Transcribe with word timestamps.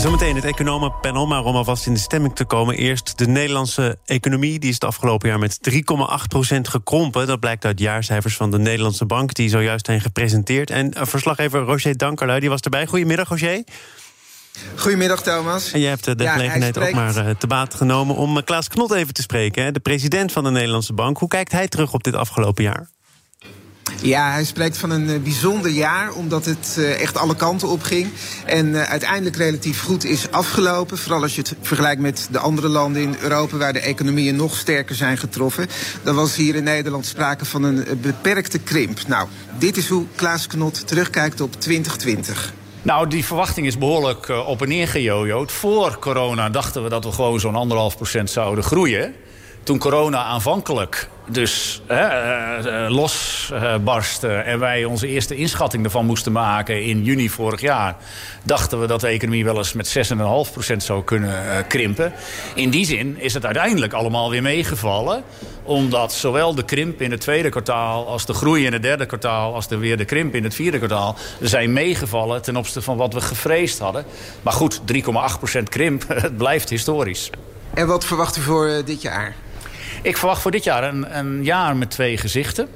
Zometeen 0.00 0.34
het 0.34 0.44
economenpanel, 0.44 1.26
maar 1.26 1.44
om 1.44 1.56
alvast 1.56 1.86
in 1.86 1.94
de 1.94 1.98
stemming 1.98 2.34
te 2.34 2.44
komen... 2.44 2.76
eerst 2.76 3.18
de 3.18 3.26
Nederlandse 3.26 3.98
economie, 4.04 4.58
die 4.58 4.68
is 4.68 4.74
het 4.74 4.84
afgelopen 4.84 5.28
jaar 5.28 5.38
met 5.38 5.58
3,8% 5.70 6.60
gekrompen. 6.60 7.26
Dat 7.26 7.40
blijkt 7.40 7.64
uit 7.64 7.78
jaarcijfers 7.78 8.36
van 8.36 8.50
de 8.50 8.58
Nederlandse 8.58 9.06
Bank, 9.06 9.34
die 9.34 9.48
zojuist 9.48 9.86
zijn 9.86 10.00
gepresenteerd. 10.00 10.70
En 10.70 10.94
uh, 10.96 11.02
verslaggever 11.04 11.60
Roger 11.60 11.96
Dankerlui, 11.96 12.40
die 12.40 12.48
was 12.48 12.60
erbij. 12.60 12.86
Goedemiddag, 12.86 13.28
Roger. 13.28 13.64
Goedemiddag, 14.76 15.22
Thomas. 15.22 15.72
En 15.72 15.80
jij 15.80 15.88
hebt 15.88 16.04
de 16.04 16.28
gelegenheid 16.28 16.78
ook 16.78 16.92
maar 16.92 17.16
uh, 17.16 17.30
te 17.38 17.46
baat 17.46 17.74
genomen 17.74 18.16
om 18.16 18.44
Klaas 18.44 18.68
Knot 18.68 18.92
even 18.92 19.14
te 19.14 19.22
spreken, 19.22 19.64
hè, 19.64 19.72
de 19.72 19.80
president 19.80 20.32
van 20.32 20.44
de 20.44 20.50
Nederlandse 20.50 20.92
Bank. 20.92 21.18
Hoe 21.18 21.28
kijkt 21.28 21.52
hij 21.52 21.68
terug 21.68 21.92
op 21.92 22.04
dit 22.04 22.14
afgelopen 22.14 22.64
jaar? 22.64 22.88
Ja, 24.02 24.30
hij 24.30 24.44
spreekt 24.44 24.78
van 24.78 24.90
een 24.90 25.08
uh, 25.08 25.20
bijzonder 25.20 25.70
jaar, 25.70 26.12
omdat 26.12 26.44
het 26.44 26.76
uh, 26.78 27.00
echt 27.00 27.16
alle 27.16 27.36
kanten 27.36 27.68
op 27.68 27.82
ging. 27.82 28.08
En 28.44 28.66
uh, 28.66 28.82
uiteindelijk 28.82 29.36
relatief 29.36 29.82
goed 29.82 30.04
is 30.04 30.30
afgelopen. 30.30 30.98
Vooral 30.98 31.22
als 31.22 31.34
je 31.34 31.40
het 31.40 31.54
vergelijkt 31.60 32.00
met 32.00 32.28
de 32.30 32.38
andere 32.38 32.68
landen 32.68 33.02
in 33.02 33.16
Europa, 33.20 33.56
waar 33.56 33.72
de 33.72 33.80
economieën 33.80 34.36
nog 34.36 34.56
sterker 34.56 34.94
zijn 34.94 35.18
getroffen. 35.18 35.68
Dan 36.02 36.14
was 36.14 36.36
hier 36.36 36.54
in 36.54 36.64
Nederland 36.64 37.06
sprake 37.06 37.44
van 37.44 37.62
een 37.62 37.86
beperkte 38.00 38.58
krimp. 38.58 39.06
Nou, 39.06 39.28
dit 39.58 39.76
is 39.76 39.88
hoe 39.88 40.06
Klaas 40.14 40.46
Knot 40.46 40.86
terugkijkt 40.86 41.40
op 41.40 41.60
2020. 41.60 42.52
Nou, 42.82 43.08
die 43.08 43.24
verwachting 43.24 43.66
is 43.66 43.78
behoorlijk 43.78 44.28
op 44.28 44.62
en 44.62 44.68
neer 44.68 44.88
gejojoed. 44.88 45.52
Voor 45.52 45.98
corona 45.98 46.50
dachten 46.50 46.82
we 46.82 46.88
dat 46.88 47.04
we 47.04 47.12
gewoon 47.12 47.40
zo'n 47.40 47.56
anderhalf 47.56 47.96
procent 47.96 48.30
zouden 48.30 48.64
groeien. 48.64 49.14
Toen 49.62 49.78
corona 49.78 50.24
aanvankelijk 50.24 51.08
dus 51.32 51.82
uh, 51.90 51.96
uh, 52.64 52.86
losbarstte 52.88 54.28
en 54.28 54.58
wij 54.58 54.84
onze 54.84 55.06
eerste 55.06 55.36
inschatting 55.36 55.84
ervan 55.84 56.06
moesten 56.06 56.32
maken 56.32 56.84
in 56.84 57.04
juni 57.04 57.30
vorig 57.30 57.60
jaar, 57.60 57.96
dachten 58.42 58.80
we 58.80 58.86
dat 58.86 59.00
de 59.00 59.06
economie 59.06 59.44
wel 59.44 59.56
eens 59.56 59.72
met 59.72 60.12
6,5% 60.70 60.76
zou 60.76 61.04
kunnen 61.04 61.66
krimpen. 61.66 62.12
In 62.54 62.70
die 62.70 62.84
zin 62.84 63.16
is 63.18 63.34
het 63.34 63.44
uiteindelijk 63.44 63.92
allemaal 63.92 64.30
weer 64.30 64.42
meegevallen 64.42 65.24
omdat 65.62 66.12
zowel 66.12 66.54
de 66.54 66.64
krimp 66.64 67.00
in 67.00 67.10
het 67.10 67.20
tweede 67.20 67.48
kwartaal... 67.48 68.06
als 68.06 68.26
de 68.26 68.32
groei 68.32 68.66
in 68.66 68.72
het 68.72 68.82
derde 68.82 69.06
kwartaal... 69.06 69.54
als 69.54 69.68
de 69.68 69.76
weer 69.76 69.96
de 69.96 70.04
krimp 70.04 70.34
in 70.34 70.44
het 70.44 70.54
vierde 70.54 70.78
kwartaal... 70.78 71.16
zijn 71.40 71.72
meegevallen 71.72 72.42
ten 72.42 72.56
opzichte 72.56 72.82
van 72.82 72.96
wat 72.96 73.14
we 73.14 73.20
gevreesd 73.20 73.78
hadden. 73.78 74.04
Maar 74.42 74.52
goed, 74.52 74.80
3,8% 75.58 75.62
krimp, 75.68 76.04
het 76.08 76.36
blijft 76.36 76.68
historisch. 76.68 77.30
En 77.74 77.86
wat 77.86 78.04
verwacht 78.04 78.36
u 78.36 78.40
voor 78.40 78.82
dit 78.84 79.02
jaar? 79.02 79.34
Ik 80.02 80.16
verwacht 80.16 80.42
voor 80.42 80.50
dit 80.50 80.64
jaar 80.64 80.84
een, 80.84 81.18
een, 81.18 81.44
jaar 81.44 81.76
met 81.76 81.90
twee 81.90 82.16
gezichten. 82.16 82.68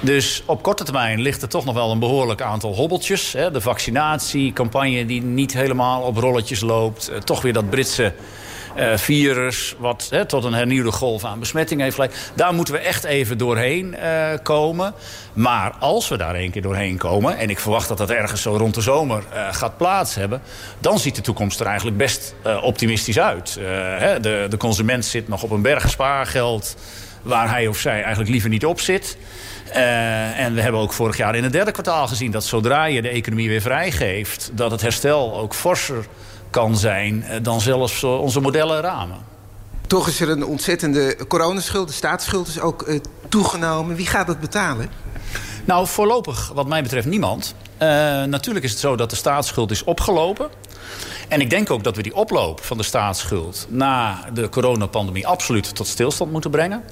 Dus 0.00 0.42
op 0.46 0.62
korte 0.62 0.84
termijn 0.84 1.20
ligt 1.20 1.42
er 1.42 1.48
toch 1.48 1.64
nog 1.64 1.74
wel 1.74 1.90
een 1.90 1.98
behoorlijk 1.98 2.40
aantal 2.40 2.74
hobbeltjes. 2.74 3.32
Hè. 3.32 3.50
De 3.50 3.60
vaccinatiecampagne 3.60 5.06
die 5.06 5.22
niet 5.22 5.52
helemaal 5.52 6.02
op 6.02 6.16
rolletjes 6.16 6.60
loopt. 6.60 7.10
Uh, 7.10 7.16
toch 7.16 7.42
weer 7.42 7.52
dat 7.52 7.70
Britse 7.70 8.12
uh, 8.78 8.96
virus... 8.96 9.74
wat 9.78 10.06
hè, 10.10 10.24
tot 10.24 10.44
een 10.44 10.52
hernieuwde 10.52 10.92
golf 10.92 11.24
aan 11.24 11.38
besmetting 11.38 11.80
heeft 11.80 11.94
geleid. 11.94 12.30
Daar 12.34 12.54
moeten 12.54 12.74
we 12.74 12.80
echt 12.80 13.04
even 13.04 13.38
doorheen 13.38 13.96
uh, 13.98 14.28
komen. 14.42 14.94
Maar 15.32 15.72
als 15.80 16.08
we 16.08 16.16
daar 16.16 16.34
een 16.34 16.50
keer 16.50 16.62
doorheen 16.62 16.96
komen... 16.96 17.38
en 17.38 17.50
ik 17.50 17.58
verwacht 17.58 17.88
dat 17.88 17.98
dat 17.98 18.10
ergens 18.10 18.42
zo 18.42 18.56
rond 18.56 18.74
de 18.74 18.80
zomer 18.80 19.22
uh, 19.34 19.54
gaat 19.54 19.76
plaats 19.76 20.14
hebben... 20.14 20.42
dan 20.78 20.98
ziet 20.98 21.14
de 21.14 21.22
toekomst 21.22 21.60
er 21.60 21.66
eigenlijk 21.66 21.96
best 21.96 22.34
optimistisch 22.62 23.18
uit. 23.18 23.58
Hè, 23.98 24.20
de, 24.20 24.46
de 24.48 24.56
consument 24.56 25.04
zit 25.04 25.28
nog 25.28 25.42
op 25.42 25.50
een 25.50 25.62
berg 25.62 25.90
spaargeld... 25.90 26.76
waar 27.22 27.50
hij 27.50 27.66
of 27.66 27.78
zij 27.78 28.00
eigenlijk 28.00 28.30
liever 28.30 28.50
niet 28.50 28.66
op 28.66 28.80
zit... 28.80 29.16
En 30.36 30.54
we 30.54 30.60
hebben 30.60 30.80
ook 30.80 30.92
vorig 30.92 31.16
jaar 31.16 31.34
in 31.34 31.42
het 31.42 31.52
derde 31.52 31.70
kwartaal 31.70 32.06
gezien... 32.06 32.30
dat 32.30 32.44
zodra 32.44 32.84
je 32.84 33.02
de 33.02 33.08
economie 33.08 33.48
weer 33.48 33.60
vrijgeeft... 33.60 34.50
dat 34.52 34.70
het 34.70 34.80
herstel 34.80 35.36
ook 35.38 35.54
forser 35.54 36.06
kan 36.50 36.76
zijn 36.76 37.24
dan 37.42 37.60
zelfs 37.60 38.04
onze 38.04 38.40
modellen 38.40 38.80
ramen. 38.80 39.18
Toch 39.86 40.08
is 40.08 40.20
er 40.20 40.28
een 40.28 40.44
ontzettende 40.44 41.16
coronaschuld. 41.28 41.88
De 41.88 41.94
staatsschuld 41.94 42.48
is 42.48 42.60
ook 42.60 42.88
uh, 42.88 43.00
toegenomen. 43.28 43.96
Wie 43.96 44.06
gaat 44.06 44.26
dat 44.26 44.40
betalen? 44.40 44.90
Nou, 45.64 45.86
voorlopig 45.86 46.50
wat 46.54 46.66
mij 46.66 46.82
betreft 46.82 47.06
niemand. 47.06 47.54
Uh, 47.82 47.88
natuurlijk 48.24 48.64
is 48.64 48.70
het 48.70 48.80
zo 48.80 48.96
dat 48.96 49.10
de 49.10 49.16
staatsschuld 49.16 49.70
is 49.70 49.84
opgelopen. 49.84 50.48
En 51.28 51.40
ik 51.40 51.50
denk 51.50 51.70
ook 51.70 51.84
dat 51.84 51.96
we 51.96 52.02
die 52.02 52.14
oploop 52.14 52.64
van 52.64 52.76
de 52.76 52.82
staatsschuld 52.82 53.66
na 53.68 54.24
de 54.32 54.48
coronapandemie 54.48 55.26
absoluut 55.26 55.74
tot 55.74 55.86
stilstand 55.86 56.32
moeten 56.32 56.50
brengen. 56.50 56.82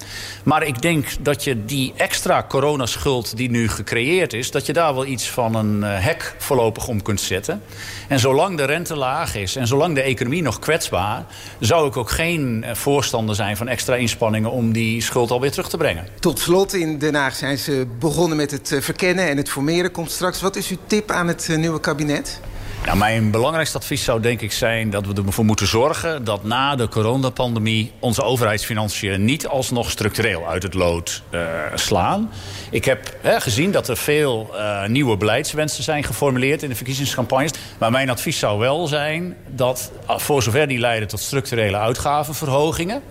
Maar 0.44 0.62
ik 0.62 0.82
denk 0.82 1.06
dat 1.20 1.44
je 1.44 1.64
die 1.64 1.92
extra 1.96 2.44
coronaschuld 2.48 3.36
die 3.36 3.50
nu 3.50 3.68
gecreëerd 3.68 4.32
is, 4.32 4.50
dat 4.50 4.66
je 4.66 4.72
daar 4.72 4.94
wel 4.94 5.06
iets 5.06 5.30
van 5.30 5.54
een 5.54 5.82
hek 5.82 6.34
voorlopig 6.38 6.88
om 6.88 7.02
kunt 7.02 7.20
zetten. 7.20 7.62
En 8.08 8.18
zolang 8.18 8.56
de 8.56 8.64
rente 8.64 8.96
laag 8.96 9.34
is 9.34 9.56
en 9.56 9.66
zolang 9.66 9.94
de 9.94 10.02
economie 10.02 10.42
nog 10.42 10.58
kwetsbaar, 10.58 11.24
zou 11.58 11.88
ik 11.88 11.96
ook 11.96 12.10
geen 12.10 12.64
voorstander 12.72 13.34
zijn 13.34 13.56
van 13.56 13.68
extra 13.68 13.94
inspanningen 13.94 14.50
om 14.50 14.72
die 14.72 15.02
schuld 15.02 15.30
alweer 15.30 15.50
terug 15.50 15.68
te 15.68 15.76
brengen. 15.76 16.06
Tot 16.20 16.38
slot, 16.38 16.74
in 16.74 16.98
Den 16.98 17.14
Haag 17.14 17.34
zijn 17.34 17.58
ze 17.58 17.86
begonnen 17.98 18.36
met 18.36 18.50
het 18.50 18.76
verkennen 18.80 19.28
en 19.28 19.36
het 19.36 19.50
formeren 19.50 19.90
komt 19.90 20.10
straks. 20.10 20.40
Wat 20.40 20.56
is 20.56 20.68
uw 20.68 20.78
tip 20.86 21.10
aan 21.10 21.28
het 21.28 21.48
nieuwe 21.56 21.80
kabinet? 21.80 22.40
Nou, 22.84 22.96
mijn 22.96 23.30
belangrijkste 23.30 23.78
advies 23.78 24.04
zou 24.04 24.20
denk 24.20 24.40
ik 24.40 24.52
zijn 24.52 24.90
dat 24.90 25.06
we 25.06 25.22
ervoor 25.26 25.44
moeten 25.44 25.66
zorgen... 25.66 26.24
dat 26.24 26.44
na 26.44 26.76
de 26.76 26.88
coronapandemie 26.88 27.92
onze 27.98 28.22
overheidsfinanciën 28.22 29.24
niet 29.24 29.46
alsnog 29.46 29.90
structureel 29.90 30.48
uit 30.48 30.62
het 30.62 30.74
lood 30.74 31.22
uh, 31.30 31.40
slaan. 31.74 32.30
Ik 32.70 32.84
heb 32.84 33.16
hè, 33.20 33.40
gezien 33.40 33.70
dat 33.70 33.88
er 33.88 33.96
veel 33.96 34.50
uh, 34.52 34.86
nieuwe 34.86 35.16
beleidswensen 35.16 35.84
zijn 35.84 36.04
geformuleerd 36.04 36.62
in 36.62 36.68
de 36.68 36.74
verkiezingscampagnes. 36.74 37.52
Maar 37.78 37.90
mijn 37.90 38.10
advies 38.10 38.38
zou 38.38 38.58
wel 38.58 38.86
zijn 38.86 39.36
dat 39.46 39.92
voor 40.06 40.42
zover 40.42 40.68
die 40.68 40.78
leiden 40.78 41.08
tot 41.08 41.20
structurele 41.20 41.76
uitgavenverhogingen... 41.76 43.02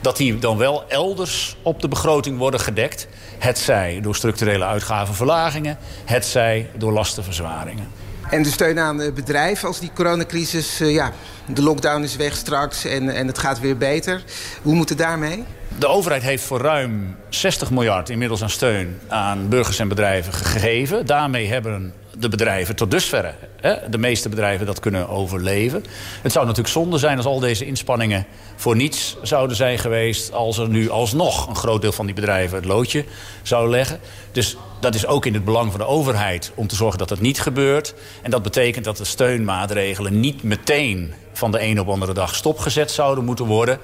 dat 0.00 0.16
die 0.16 0.38
dan 0.38 0.56
wel 0.56 0.88
elders 0.88 1.56
op 1.62 1.80
de 1.80 1.88
begroting 1.88 2.38
worden 2.38 2.60
gedekt. 2.60 3.08
Het 3.38 3.58
zij 3.58 4.00
door 4.02 4.16
structurele 4.16 4.64
uitgavenverlagingen, 4.64 5.78
het 6.04 6.24
zij 6.24 6.70
door 6.76 6.92
lastenverzwaringen. 6.92 8.01
En 8.32 8.42
de 8.42 8.50
steun 8.50 8.78
aan 8.78 8.96
bedrijven 9.14 9.68
als 9.68 9.80
die 9.80 9.90
coronacrisis... 9.94 10.80
Uh, 10.80 10.92
ja, 10.92 11.12
de 11.46 11.62
lockdown 11.62 12.02
is 12.02 12.16
weg 12.16 12.36
straks 12.36 12.84
en, 12.84 13.08
en 13.08 13.26
het 13.26 13.38
gaat 13.38 13.60
weer 13.60 13.76
beter. 13.76 14.22
Hoe 14.62 14.74
moet 14.74 14.88
het 14.88 14.98
daarmee? 14.98 15.44
De 15.78 15.86
overheid 15.86 16.22
heeft 16.22 16.44
voor 16.44 16.60
ruim 16.60 17.16
60 17.28 17.70
miljard 17.70 18.08
inmiddels 18.08 18.42
aan 18.42 18.50
steun 18.50 18.98
aan 19.08 19.48
burgers 19.48 19.78
en 19.78 19.88
bedrijven 19.88 20.32
gegeven. 20.32 21.06
Daarmee 21.06 21.48
hebben 21.48 21.94
de 22.22 22.28
bedrijven 22.28 22.76
tot 22.76 22.90
dusverre, 22.90 23.34
hè, 23.60 23.88
de 23.90 23.98
meeste 23.98 24.28
bedrijven, 24.28 24.66
dat 24.66 24.80
kunnen 24.80 25.08
overleven. 25.08 25.84
Het 26.22 26.32
zou 26.32 26.46
natuurlijk 26.46 26.74
zonde 26.74 26.98
zijn 26.98 27.16
als 27.16 27.26
al 27.26 27.40
deze 27.40 27.66
inspanningen 27.66 28.26
voor 28.56 28.76
niets 28.76 29.16
zouden 29.22 29.56
zijn 29.56 29.78
geweest... 29.78 30.32
als 30.32 30.58
er 30.58 30.68
nu 30.68 30.90
alsnog 30.90 31.48
een 31.48 31.56
groot 31.56 31.80
deel 31.80 31.92
van 31.92 32.06
die 32.06 32.14
bedrijven 32.14 32.56
het 32.56 32.64
loodje 32.64 33.04
zou 33.42 33.70
leggen. 33.70 34.00
Dus 34.32 34.56
dat 34.80 34.94
is 34.94 35.06
ook 35.06 35.26
in 35.26 35.34
het 35.34 35.44
belang 35.44 35.70
van 35.70 35.80
de 35.80 35.86
overheid 35.86 36.52
om 36.54 36.66
te 36.66 36.74
zorgen 36.74 36.98
dat 36.98 37.08
dat 37.08 37.20
niet 37.20 37.40
gebeurt. 37.40 37.94
En 38.22 38.30
dat 38.30 38.42
betekent 38.42 38.84
dat 38.84 38.96
de 38.96 39.04
steunmaatregelen 39.04 40.20
niet 40.20 40.42
meteen 40.42 41.14
van 41.32 41.50
de 41.50 41.62
een 41.62 41.80
op 41.80 41.86
de 41.86 41.92
andere 41.92 42.12
dag 42.12 42.34
stopgezet 42.34 42.90
zouden 42.90 43.24
moeten 43.24 43.44
worden... 43.44 43.78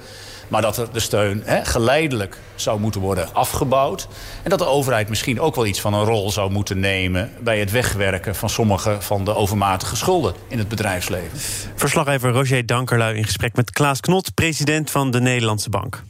Maar 0.49 0.61
dat 0.61 0.77
er 0.77 0.87
de 0.91 0.99
steun 0.99 1.41
hè, 1.45 1.65
geleidelijk 1.65 2.37
zou 2.55 2.79
moeten 2.79 3.01
worden 3.01 3.33
afgebouwd. 3.33 4.07
En 4.43 4.49
dat 4.49 4.59
de 4.59 4.65
overheid 4.65 5.09
misschien 5.09 5.41
ook 5.41 5.55
wel 5.55 5.65
iets 5.65 5.81
van 5.81 5.93
een 5.93 6.05
rol 6.05 6.31
zou 6.31 6.51
moeten 6.51 6.79
nemen... 6.79 7.31
bij 7.39 7.59
het 7.59 7.71
wegwerken 7.71 8.35
van 8.35 8.49
sommige 8.49 8.97
van 8.99 9.25
de 9.25 9.35
overmatige 9.35 9.95
schulden 9.95 10.33
in 10.47 10.57
het 10.57 10.67
bedrijfsleven. 10.67 11.39
Verslaggever 11.75 12.31
Roger 12.31 12.65
Dankerlui 12.65 13.17
in 13.17 13.25
gesprek 13.25 13.55
met 13.55 13.71
Klaas 13.71 13.99
Knot... 13.99 14.33
president 14.33 14.91
van 14.91 15.11
de 15.11 15.21
Nederlandse 15.21 15.69
Bank. 15.69 16.03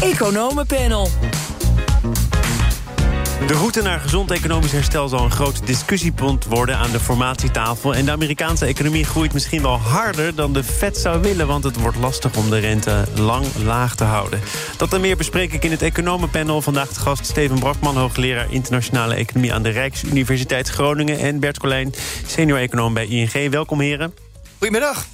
Economenpanel. 0.00 1.08
De 3.46 3.54
route 3.54 3.82
naar 3.82 4.00
gezond 4.00 4.30
economisch 4.30 4.72
herstel 4.72 5.08
zal 5.08 5.24
een 5.24 5.30
groot 5.30 5.66
discussiepunt 5.66 6.44
worden 6.44 6.76
aan 6.76 6.90
de 6.90 7.00
formatietafel. 7.00 7.94
En 7.94 8.04
de 8.04 8.10
Amerikaanse 8.10 8.64
economie 8.64 9.04
groeit 9.04 9.32
misschien 9.32 9.62
wel 9.62 9.78
harder 9.78 10.34
dan 10.34 10.52
de 10.52 10.64
Fed 10.64 10.96
zou 10.96 11.20
willen, 11.22 11.46
want 11.46 11.64
het 11.64 11.80
wordt 11.80 11.96
lastig 11.96 12.36
om 12.36 12.50
de 12.50 12.58
rente 12.58 13.04
lang 13.14 13.46
laag 13.64 13.94
te 13.94 14.04
houden. 14.04 14.40
Dat 14.76 14.92
en 14.92 15.00
meer 15.00 15.16
bespreek 15.16 15.52
ik 15.52 15.64
in 15.64 15.70
het 15.70 15.82
economenpanel. 15.82 16.62
Vandaag 16.62 16.88
de 16.88 17.00
gast 17.00 17.26
Steven 17.26 17.58
Brakman, 17.58 17.96
hoogleraar 17.96 18.52
internationale 18.52 19.14
economie 19.14 19.52
aan 19.52 19.62
de 19.62 19.70
Rijksuniversiteit 19.70 20.68
Groningen. 20.68 21.18
En 21.18 21.40
Bert 21.40 21.58
Colijn, 21.58 21.94
senior 22.26 22.58
econoom 22.58 22.94
bij 22.94 23.06
ING. 23.06 23.50
Welkom 23.50 23.80
heren. 23.80 24.14
Goedemiddag. 24.58 25.06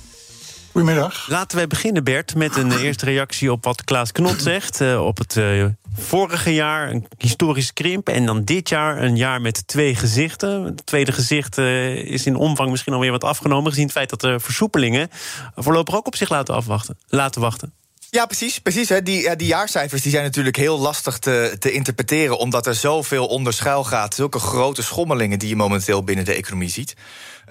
Goedemiddag. 0.73 1.29
Laten 1.29 1.57
wij 1.57 1.67
beginnen, 1.67 2.05
Bert, 2.05 2.35
met 2.35 2.57
een 2.57 2.79
eerste 2.79 3.05
reactie 3.05 3.53
op 3.53 3.65
wat 3.65 3.85
Klaas 3.85 4.13
Knot 4.13 4.43
zegt. 4.43 4.81
Uh, 4.81 5.07
op 5.07 5.19
het 5.19 5.37
uh, 5.37 5.65
vorige 5.97 6.55
jaar 6.55 6.91
een 6.91 7.07
historische 7.19 7.73
krimp. 7.73 8.09
En 8.09 8.27
dan 8.27 8.45
dit 8.45 8.69
jaar 8.69 9.03
een 9.03 9.17
jaar 9.17 9.41
met 9.41 9.67
twee 9.67 9.95
gezichten. 9.95 10.65
Het 10.65 10.87
tweede 10.87 11.13
gezicht 11.13 11.59
uh, 11.59 11.95
is 11.95 12.27
in 12.27 12.37
omvang 12.37 12.71
misschien 12.71 12.93
alweer 12.93 13.11
wat 13.11 13.25
afgenomen. 13.25 13.71
Gezien 13.71 13.85
het 13.85 13.95
feit 13.95 14.11
dat 14.11 14.21
de 14.21 14.41
versoepelingen 14.41 15.11
voorlopig 15.55 15.95
ook 15.95 16.07
op 16.07 16.17
zich 16.17 16.29
laten, 16.29 16.55
afwachten, 16.55 16.99
laten 17.09 17.41
wachten. 17.41 17.73
Ja, 18.11 18.27
precies. 18.27 18.59
precies 18.59 18.89
hè. 18.89 19.03
Die, 19.03 19.37
die 19.37 19.47
jaarcijfers 19.47 20.03
die 20.03 20.11
zijn 20.11 20.25
natuurlijk 20.25 20.57
heel 20.57 20.79
lastig 20.79 21.19
te, 21.19 21.57
te 21.59 21.73
interpreteren... 21.73 22.39
omdat 22.39 22.67
er 22.67 22.75
zoveel 22.75 23.27
onder 23.27 23.53
schuil 23.53 23.85
gaat. 23.85 24.15
Zulke 24.15 24.39
grote 24.39 24.83
schommelingen 24.83 25.39
die 25.39 25.49
je 25.49 25.57
momenteel 25.57 26.05
binnen 26.05 26.25
de 26.25 26.35
economie 26.35 26.69
ziet. 26.69 26.95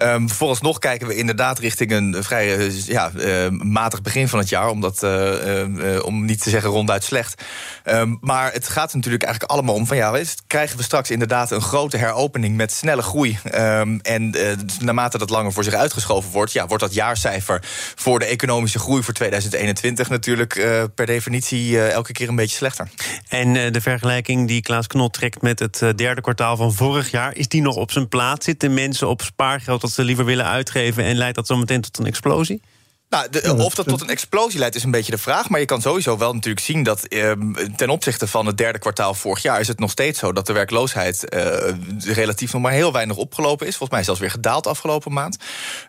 Um, 0.02 0.30
vooralsnog 0.30 0.78
kijken 0.78 1.06
we 1.06 1.14
inderdaad 1.14 1.58
richting 1.58 1.90
een 1.92 2.16
vrij 2.24 2.56
uh, 2.56 2.86
ja, 2.86 3.10
uh, 3.16 3.48
matig 3.48 4.02
begin 4.02 4.28
van 4.28 4.38
het 4.38 4.48
jaar. 4.48 4.68
Omdat, 4.68 5.02
uh, 5.02 6.04
om 6.04 6.24
niet 6.24 6.42
te 6.42 6.50
zeggen 6.50 6.70
ronduit 6.70 7.04
slecht. 7.04 7.42
Um, 7.84 8.18
maar 8.20 8.52
het 8.52 8.68
gaat 8.68 8.94
natuurlijk 8.94 9.22
eigenlijk 9.22 9.52
allemaal 9.52 9.74
om 9.74 9.86
van 9.86 9.96
ja, 9.96 10.12
weet, 10.12 10.36
krijgen 10.46 10.76
we 10.76 10.82
straks 10.82 11.10
inderdaad 11.10 11.50
een 11.50 11.60
grote 11.60 11.96
heropening 11.96 12.56
met 12.56 12.72
snelle 12.72 13.02
groei. 13.02 13.38
Um, 13.54 14.00
en 14.00 14.34
naarmate 14.80 15.18
dat 15.18 15.30
langer 15.30 15.52
voor 15.52 15.64
zich 15.64 15.74
uitgeschoven 15.74 16.30
wordt, 16.30 16.52
ja, 16.52 16.66
wordt 16.66 16.82
dat 16.82 16.94
jaarcijfer 16.94 17.62
voor 17.94 18.18
de 18.18 18.24
economische 18.24 18.78
groei 18.78 19.02
voor 19.02 19.14
2021 19.14 20.08
natuurlijk 20.08 20.54
per 20.94 21.06
definitie 21.06 21.80
elke 21.80 22.12
keer 22.12 22.28
een 22.28 22.36
beetje 22.36 22.56
slechter. 22.56 22.88
En 23.28 23.72
de 23.72 23.80
vergelijking 23.80 24.48
die 24.48 24.62
Klaas 24.62 24.86
Knot 24.86 25.12
trekt 25.12 25.42
met 25.42 25.58
het 25.58 25.82
derde 25.96 26.20
kwartaal 26.20 26.56
van 26.56 26.74
vorig 26.74 27.10
jaar, 27.10 27.36
is 27.36 27.48
die 27.48 27.62
nog 27.62 27.76
op 27.76 27.90
zijn 27.90 28.08
plaats? 28.08 28.44
Zitten 28.44 28.74
mensen 28.74 29.08
op 29.08 29.22
spaargeld 29.22 29.82
ze 29.94 30.04
liever 30.04 30.24
willen 30.24 30.46
uitgeven 30.46 31.04
en 31.04 31.16
leidt 31.16 31.36
dat 31.36 31.46
zometeen 31.46 31.80
tot 31.80 31.98
een 31.98 32.06
explosie? 32.06 32.62
Nou, 33.10 33.26
de, 33.30 33.54
of 33.56 33.74
dat 33.74 33.88
tot 33.88 34.00
een 34.00 34.08
explosie 34.08 34.58
leidt 34.58 34.74
is 34.74 34.84
een 34.84 34.90
beetje 34.90 35.12
de 35.12 35.18
vraag. 35.18 35.48
Maar 35.48 35.60
je 35.60 35.66
kan 35.66 35.80
sowieso 35.80 36.18
wel 36.18 36.34
natuurlijk 36.34 36.64
zien 36.64 36.82
dat 36.82 37.04
eh, 37.04 37.32
ten 37.76 37.88
opzichte 37.90 38.26
van 38.26 38.46
het 38.46 38.58
derde 38.58 38.78
kwartaal 38.78 39.14
vorig 39.14 39.42
jaar... 39.42 39.60
is 39.60 39.68
het 39.68 39.78
nog 39.78 39.90
steeds 39.90 40.18
zo 40.18 40.32
dat 40.32 40.46
de 40.46 40.52
werkloosheid 40.52 41.28
eh, 41.28 41.74
relatief 41.98 42.52
nog 42.52 42.62
maar 42.62 42.72
heel 42.72 42.92
weinig 42.92 43.16
opgelopen 43.16 43.66
is. 43.66 43.76
Volgens 43.76 43.90
mij 43.90 44.04
zelfs 44.04 44.20
weer 44.20 44.30
gedaald 44.30 44.66
afgelopen 44.66 45.12
maand. 45.12 45.36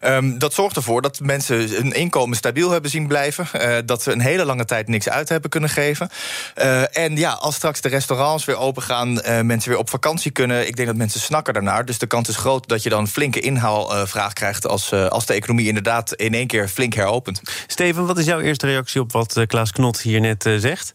Um, 0.01 0.39
dat 0.39 0.53
zorgt 0.53 0.75
ervoor 0.75 1.01
dat 1.01 1.19
mensen 1.19 1.69
hun 1.69 1.91
inkomen 1.91 2.38
stabiel 2.38 2.71
hebben 2.71 2.91
zien 2.91 3.07
blijven. 3.07 3.47
Uh, 3.56 3.77
dat 3.85 4.03
ze 4.03 4.12
een 4.12 4.21
hele 4.21 4.45
lange 4.45 4.65
tijd 4.65 4.88
niks 4.88 5.09
uit 5.09 5.29
hebben 5.29 5.50
kunnen 5.50 5.69
geven. 5.69 6.09
Uh, 6.57 6.97
en 6.97 7.18
ja, 7.18 7.31
als 7.31 7.56
straks 7.56 7.81
de 7.81 7.89
restaurants 7.89 8.45
weer 8.45 8.57
open 8.57 8.83
gaan, 8.83 9.13
mensen 9.45 9.69
weer 9.69 9.79
op 9.79 9.89
vakantie 9.89 10.31
kunnen... 10.31 10.68
ik 10.68 10.75
denk 10.75 10.88
dat 10.88 10.97
mensen 10.97 11.19
snakken 11.19 11.53
daarnaar. 11.53 11.85
Dus 11.85 11.97
de 11.97 12.07
kans 12.07 12.29
is 12.29 12.35
groot 12.35 12.68
dat 12.68 12.83
je 12.83 12.89
dan 12.89 13.07
flinke 13.07 13.39
inhaalvraag 13.39 14.33
krijgt... 14.33 14.68
Als, 14.68 14.94
als 14.94 15.25
de 15.25 15.33
economie 15.33 15.68
inderdaad 15.68 16.13
in 16.13 16.33
één 16.33 16.47
keer 16.47 16.68
flink 16.68 16.94
heropent 16.94 17.09
heropent. 17.12 17.42
Steven, 17.68 18.06
wat 18.06 18.18
is 18.18 18.25
jouw 18.25 18.40
eerste 18.40 18.66
reactie 18.66 19.02
op 19.02 19.12
wat 19.12 19.38
eh, 19.38 19.48
Klaas 19.48 19.72
Knot 19.72 20.02
hier 20.02 20.19
net 20.19 20.46
eh, 20.46 20.58
zegt? 20.58 20.94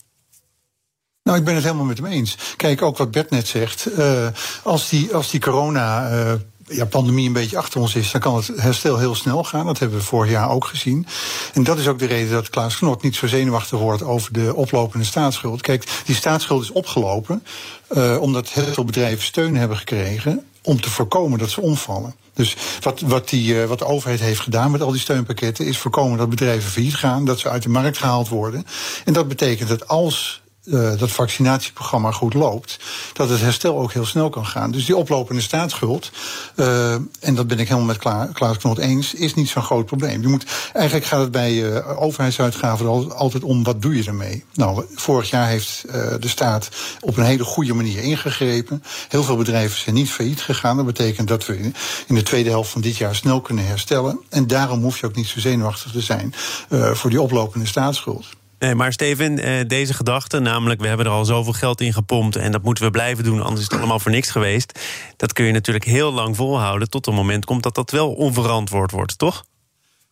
Nou, 1.23 1.39
ik 1.39 1.45
ben 1.45 1.55
het 1.55 1.65
helemaal 1.65 1.85
met 1.85 1.99
hem 1.99 2.07
eens. 2.07 2.37
Kijk, 2.57 2.83
ook 2.83 2.97
wat 2.97 3.11
Bert 3.11 3.31
net 3.31 3.47
zegt. 3.47 3.99
Uh, 3.99 4.27
als, 4.63 4.89
die, 4.89 5.15
als 5.15 5.31
die 5.31 5.41
corona. 5.41 6.11
Ja, 6.69 6.85
pandemie 6.85 7.27
een 7.27 7.33
beetje 7.33 7.57
achter 7.57 7.81
ons 7.81 7.95
is, 7.95 8.11
dan 8.11 8.21
kan 8.21 8.37
het 8.37 8.47
herstel 8.57 8.99
heel 8.99 9.15
snel 9.15 9.45
gaan. 9.45 9.67
Dat 9.67 9.79
hebben 9.79 9.99
we 9.99 10.05
vorig 10.05 10.31
jaar 10.31 10.51
ook 10.51 10.65
gezien. 10.65 11.07
En 11.55 11.65
dat 11.65 11.79
is 11.79 11.89
ook 11.89 11.99
de 11.99 12.07
reden 12.07 12.33
dat 12.33 12.51
Klaas 12.51 12.77
Knot 12.77 13.03
niet 13.03 13.17
zo 13.17 13.27
zenuwachtig 13.27 13.79
wordt 13.79 14.03
over 14.03 14.33
de 14.33 14.55
oplopende 14.55 15.05
staatsschuld. 15.05 15.61
Kijk, 15.61 16.03
die 16.05 16.15
staatsschuld 16.15 16.63
is 16.63 16.71
opgelopen 16.71 17.43
omdat 18.21 18.49
heel 18.49 18.73
veel 18.73 18.85
bedrijven 18.85 19.25
steun 19.25 19.57
hebben 19.57 19.77
gekregen 19.77 20.47
om 20.67 20.81
te 20.81 20.91
voorkomen 20.91 21.39
dat 21.39 21.51
ze 21.51 21.61
omvallen. 21.61 22.15
Dus 22.35 22.57
wat, 22.81 23.01
wat, 23.01 23.29
die, 23.29 23.67
wat 23.67 23.79
de 23.79 23.85
overheid 23.85 24.21
heeft 24.21 24.41
gedaan 24.41 24.71
met 24.71 24.83
al 24.83 24.91
die 24.91 25.01
steunpakketten, 25.01 25.67
is 25.67 25.79
voorkomen 25.79 26.19
dat 26.19 26.31
bedrijven 26.31 26.71
failliet 26.71 26.95
gaan, 26.95 27.25
dat 27.25 27.39
ze 27.39 27.49
uit 27.49 27.63
de 27.63 27.69
markt 27.69 27.99
gehaald 27.99 28.29
worden. 28.29 28.67
En 29.05 29.13
dat 29.13 29.29
betekent 29.29 29.69
dat 29.69 29.89
als 29.89 30.43
uh, 30.67 30.99
dat 30.99 31.11
vaccinatieprogramma 31.11 32.11
goed 32.11 32.35
loopt, 32.35 32.79
dat 33.13 33.29
het 33.29 33.41
herstel 33.41 33.79
ook 33.79 33.93
heel 33.93 34.07
snel 34.07 34.29
kan 34.29 34.47
gaan. 34.47 34.71
Dus 34.71 34.87
die 34.87 34.97
oplopende 34.97 35.41
staatsschuld, 35.41 36.11
uh, 36.57 36.93
en 37.21 37.35
dat 37.35 37.47
ben 37.47 37.59
ik 37.59 37.69
helemaal 37.69 37.87
met 37.87 37.99
Kla 37.99 38.29
Klaas 38.33 38.57
Knot 38.57 38.79
eens, 38.79 39.15
is 39.15 39.35
niet 39.35 39.49
zo'n 39.49 39.63
groot 39.63 39.87
probleem. 39.87 40.23
Je 40.23 40.29
moet, 40.29 40.45
eigenlijk 40.73 41.07
gaat 41.07 41.21
het 41.21 41.31
bij 41.31 41.53
uh, 41.53 42.03
overheidsuitgaven 42.03 43.17
altijd 43.17 43.43
om 43.43 43.65
wat 43.65 43.83
doe 43.83 43.97
je 43.97 44.05
ermee. 44.05 44.45
Nou, 44.55 44.85
vorig 44.95 45.31
jaar 45.31 45.49
heeft 45.49 45.85
de 46.21 46.29
staat 46.29 46.69
op 47.01 47.17
een 47.17 47.25
hele 47.25 47.45
goede 47.45 47.75
manier 47.75 48.03
ingegrepen. 48.03 48.83
Heel 49.09 49.23
veel 49.23 49.37
bedrijven 49.37 49.79
zijn 49.79 49.95
niet 49.95 50.11
failliet 50.11 50.43
gegaan. 50.43 50.77
Dat 50.77 50.87
betekent 50.87 51.29
dat 51.29 51.47
we 51.47 51.73
in 52.07 52.15
de 52.15 52.23
tweede 52.23 52.51
helft 52.51 52.71
van 52.71 52.81
dit 52.81 52.97
jaar 52.97 53.15
snel 53.15 53.41
kunnen 53.41 53.67
herstellen. 53.67 54.21
En 54.29 54.47
daarom 54.47 54.83
hoef 54.83 55.01
je 55.01 55.07
ook 55.07 55.17
niet 55.17 55.27
zo 55.27 55.41
zenuwachtig 55.41 55.93
te 55.93 56.01
zijn 56.01 56.35
voor 56.93 57.11
die 57.11 57.21
oplopende 57.21 57.67
staatsschuld. 57.67 58.27
Nee, 58.59 58.75
maar 58.75 58.93
Steven, 58.93 59.39
eh, 59.39 59.67
deze 59.67 59.95
gedachte, 59.95 60.39
namelijk 60.39 60.81
we 60.81 60.87
hebben 60.87 61.07
er 61.07 61.13
al 61.13 61.25
zoveel 61.25 61.53
geld 61.53 61.81
in 61.81 61.93
gepompt 61.93 62.37
en 62.37 62.53
dat 62.53 62.63
moeten 62.63 62.85
we 62.85 62.91
blijven 62.91 63.25
doen, 63.25 63.43
anders 63.43 63.61
is 63.61 63.71
het 63.71 63.79
allemaal 63.79 63.99
voor 63.99 64.11
niks 64.11 64.31
geweest. 64.31 64.81
Dat 65.17 65.33
kun 65.33 65.45
je 65.45 65.53
natuurlijk 65.53 65.85
heel 65.85 66.13
lang 66.13 66.37
volhouden 66.37 66.91
tot 66.91 67.07
een 67.07 67.15
moment 67.15 67.45
komt 67.45 67.63
dat 67.63 67.75
dat 67.75 67.91
wel 67.91 68.13
onverantwoord 68.13 68.91
wordt, 68.91 69.19
toch? 69.19 69.45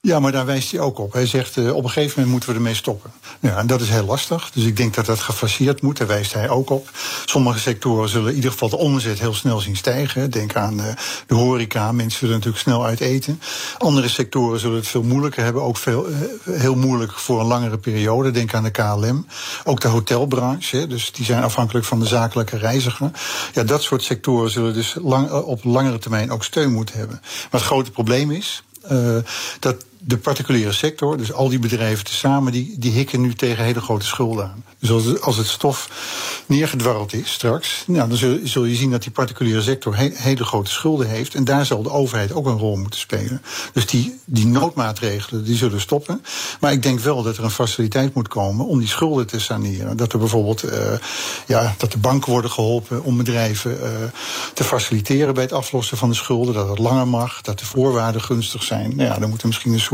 Ja, 0.05 0.21
maar 0.21 0.33
daar 0.33 0.47
wijst 0.47 0.71
hij 0.71 0.81
ook 0.81 0.99
op. 0.99 1.12
Hij 1.12 1.27
zegt 1.27 1.56
uh, 1.56 1.75
op 1.75 1.85
een 1.85 1.91
gegeven 1.91 2.11
moment 2.11 2.31
moeten 2.31 2.49
we 2.49 2.55
ermee 2.55 2.75
stoppen. 2.75 3.12
Ja, 3.41 3.56
en 3.56 3.67
dat 3.67 3.81
is 3.81 3.89
heel 3.89 4.05
lastig. 4.05 4.51
Dus 4.51 4.65
ik 4.65 4.77
denk 4.77 4.95
dat 4.95 5.06
dat 5.06 5.21
gefaseerd 5.21 5.83
moet. 5.83 5.97
Daar 5.97 6.06
wijst 6.06 6.33
hij 6.33 6.49
ook 6.49 6.71
op. 6.71 6.91
Sommige 7.25 7.59
sectoren 7.59 8.09
zullen 8.09 8.29
in 8.29 8.35
ieder 8.35 8.51
geval 8.51 8.69
de 8.69 8.77
omzet 8.77 9.19
heel 9.19 9.35
snel 9.35 9.61
zien 9.61 9.77
stijgen. 9.77 10.31
Denk 10.31 10.56
aan 10.56 10.81
uh, 10.81 10.87
de 11.27 11.35
horeca. 11.35 11.93
Mensen 11.93 12.19
zullen 12.19 12.35
natuurlijk 12.35 12.62
snel 12.62 12.85
uit 12.85 13.01
eten. 13.01 13.41
Andere 13.79 14.09
sectoren 14.09 14.61
zullen 14.61 14.77
het 14.77 14.89
veel 14.89 15.03
moeilijker 15.03 15.45
hebben. 15.45 15.62
Ook 15.62 15.77
veel, 15.77 16.09
uh, 16.09 16.17
heel 16.50 16.77
moeilijk 16.77 17.12
voor 17.12 17.41
een 17.41 17.47
langere 17.47 17.79
periode. 17.79 18.31
Denk 18.31 18.55
aan 18.55 18.62
de 18.62 18.71
KLM. 18.71 19.27
Ook 19.65 19.81
de 19.81 19.89
hotelbranche. 19.89 20.87
Dus 20.87 21.12
die 21.12 21.25
zijn 21.25 21.43
afhankelijk 21.43 21.87
van 21.87 22.00
de 22.00 22.07
zakelijke 22.07 22.57
reiziger. 22.57 23.11
Ja, 23.53 23.62
dat 23.62 23.83
soort 23.83 24.03
sectoren 24.03 24.50
zullen 24.50 24.75
dus 24.75 24.97
lang, 25.03 25.31
op 25.31 25.65
langere 25.65 25.99
termijn 25.99 26.31
ook 26.31 26.45
steun 26.45 26.73
moeten 26.73 26.99
hebben. 26.99 27.19
Maar 27.23 27.61
het 27.61 27.71
grote 27.71 27.91
probleem 27.91 28.31
is. 28.31 28.62
Dat 29.61 29.85
de 30.06 30.17
particuliere 30.17 30.73
sector, 30.73 31.17
dus 31.17 31.33
al 31.33 31.49
die 31.49 31.59
bedrijven 31.59 32.05
tezamen, 32.05 32.53
die, 32.53 32.75
die 32.79 32.93
hikken 32.93 33.21
nu 33.21 33.35
tegen 33.35 33.65
hele 33.65 33.81
grote 33.81 34.06
schulden 34.06 34.45
aan. 34.45 34.65
Dus 34.79 34.91
als, 34.91 35.21
als 35.21 35.37
het 35.37 35.47
stof 35.47 35.91
neergedwarreld 36.47 37.12
is 37.12 37.33
straks, 37.33 37.85
nou, 37.87 38.09
dan 38.09 38.41
zul, 38.45 38.65
je 38.65 38.75
zien 38.75 38.91
dat 38.91 39.03
die 39.03 39.12
particuliere 39.12 39.62
sector 39.62 39.97
he, 39.97 40.11
hele 40.12 40.45
grote 40.45 40.71
schulden 40.71 41.09
heeft. 41.09 41.35
En 41.35 41.45
daar 41.45 41.67
zal 41.67 41.83
de 41.83 41.91
overheid 41.91 42.33
ook 42.33 42.47
een 42.47 42.59
rol 42.59 42.77
moeten 42.77 43.01
spelen. 43.01 43.43
Dus 43.73 43.87
die, 43.87 44.19
die 44.25 44.47
noodmaatregelen 44.47 45.45
die 45.45 45.56
zullen 45.56 45.81
stoppen. 45.81 46.25
Maar 46.61 46.73
ik 46.73 46.83
denk 46.83 47.00
wel 47.00 47.23
dat 47.23 47.37
er 47.37 47.45
een 47.45 47.50
faciliteit 47.50 48.15
moet 48.15 48.29
komen 48.29 48.67
om 48.67 48.79
die 48.79 48.89
schulden 48.89 49.27
te 49.27 49.41
saneren. 49.41 49.97
Dat 49.97 50.12
er 50.12 50.19
bijvoorbeeld 50.19 50.65
uh, 50.65 50.71
ja, 51.47 51.75
dat 51.79 51.93
de 51.93 51.99
banken 51.99 52.33
worden 52.33 52.50
geholpen 52.50 53.05
om 53.05 53.17
bedrijven 53.17 53.79
uh, 53.83 53.89
te 54.55 54.65
faciliteren 54.65 55.35
bij 55.35 55.43
het 55.43 55.53
aflossen 55.53 55.97
van 55.97 56.09
de 56.09 56.15
schulden. 56.15 56.55
Dat 56.55 56.69
het 56.69 56.78
langer 56.78 57.09
mag, 57.09 57.40
dat 57.40 57.59
de 57.59 57.64
voorwaarden 57.64 58.23
gunstig 58.23 58.62
zijn. 58.62 58.97
Nou 58.97 59.09
ja, 59.09 59.19
dan 59.19 59.31
moet 59.31 59.40
er 59.40 59.47
misschien 59.47 59.73
een 59.73 59.81
soort, 59.81 59.93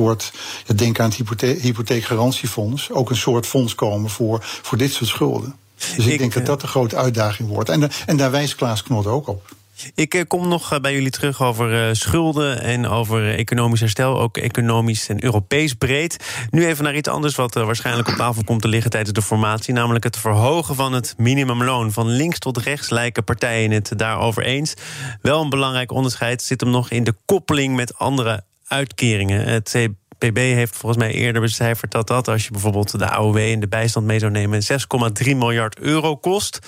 ja, 0.66 0.75
denk 0.75 1.00
aan 1.00 1.09
het 1.09 1.16
hypothe 1.16 1.47
hypotheekgarantiefonds, 1.47 2.90
ook 2.90 3.11
een 3.11 3.16
soort 3.16 3.47
fonds 3.47 3.75
komen 3.75 4.11
voor, 4.11 4.38
voor 4.42 4.78
dit 4.78 4.92
soort 4.92 5.11
schulden. 5.11 5.54
Dus 5.97 6.07
ik, 6.07 6.12
ik 6.12 6.19
denk 6.19 6.33
dat 6.33 6.47
dat 6.47 6.61
de 6.61 6.66
grote 6.66 6.97
uitdaging 6.97 7.49
wordt. 7.49 7.69
En, 7.69 7.90
en 8.07 8.16
daar 8.16 8.30
wijst 8.30 8.54
Klaas 8.54 8.83
Knot 8.83 9.07
ook 9.07 9.28
op. 9.28 9.49
Ik 9.95 10.25
kom 10.28 10.49
nog 10.49 10.80
bij 10.80 10.92
jullie 10.92 11.11
terug 11.11 11.42
over 11.42 11.97
schulden 11.97 12.62
en 12.62 12.87
over 12.88 13.35
economisch 13.35 13.80
herstel, 13.80 14.21
ook 14.21 14.37
economisch 14.37 15.09
en 15.09 15.25
Europees 15.25 15.75
breed. 15.75 16.16
Nu 16.50 16.66
even 16.66 16.85
naar 16.85 16.97
iets 16.97 17.09
anders 17.09 17.35
wat 17.35 17.54
waarschijnlijk 17.54 18.09
op 18.09 18.14
tafel 18.14 18.45
komt 18.45 18.62
te 18.62 18.69
liggen 18.69 18.90
tijdens 18.90 19.12
de 19.12 19.23
formatie, 19.23 19.75
namelijk 19.75 20.04
het 20.04 20.16
verhogen 20.16 20.75
van 20.75 20.92
het 20.92 21.14
minimumloon. 21.16 21.92
Van 21.92 22.09
links 22.09 22.38
tot 22.38 22.57
rechts 22.57 22.90
lijken 22.90 23.25
partijen 23.25 23.71
het 23.71 23.92
daarover 23.97 24.42
eens. 24.42 24.75
Wel 25.23 25.42
een 25.42 25.50
belangrijk 25.50 25.92
onderscheid 25.92 26.42
zit 26.42 26.61
hem 26.61 26.71
nog 26.71 26.90
in 26.90 27.04
de 27.04 27.14
koppeling 27.25 27.76
met 27.76 27.99
andere 27.99 28.45
uitkeringen. 28.70 29.44
Het 29.44 29.70
CPB 30.18 30.36
heeft 30.36 30.76
volgens 30.76 31.02
mij 31.04 31.12
eerder 31.12 31.40
becijferd 31.42 31.90
dat 31.90 32.06
dat, 32.06 32.28
als 32.28 32.44
je 32.44 32.50
bijvoorbeeld 32.50 32.98
de 32.98 33.10
AOW 33.10 33.36
en 33.36 33.60
de 33.60 33.68
bijstand 33.68 34.06
mee 34.06 34.18
zou 34.18 34.32
nemen, 34.32 34.62
6,3 34.62 35.36
miljard 35.36 35.78
euro 35.78 36.16
kost. 36.16 36.58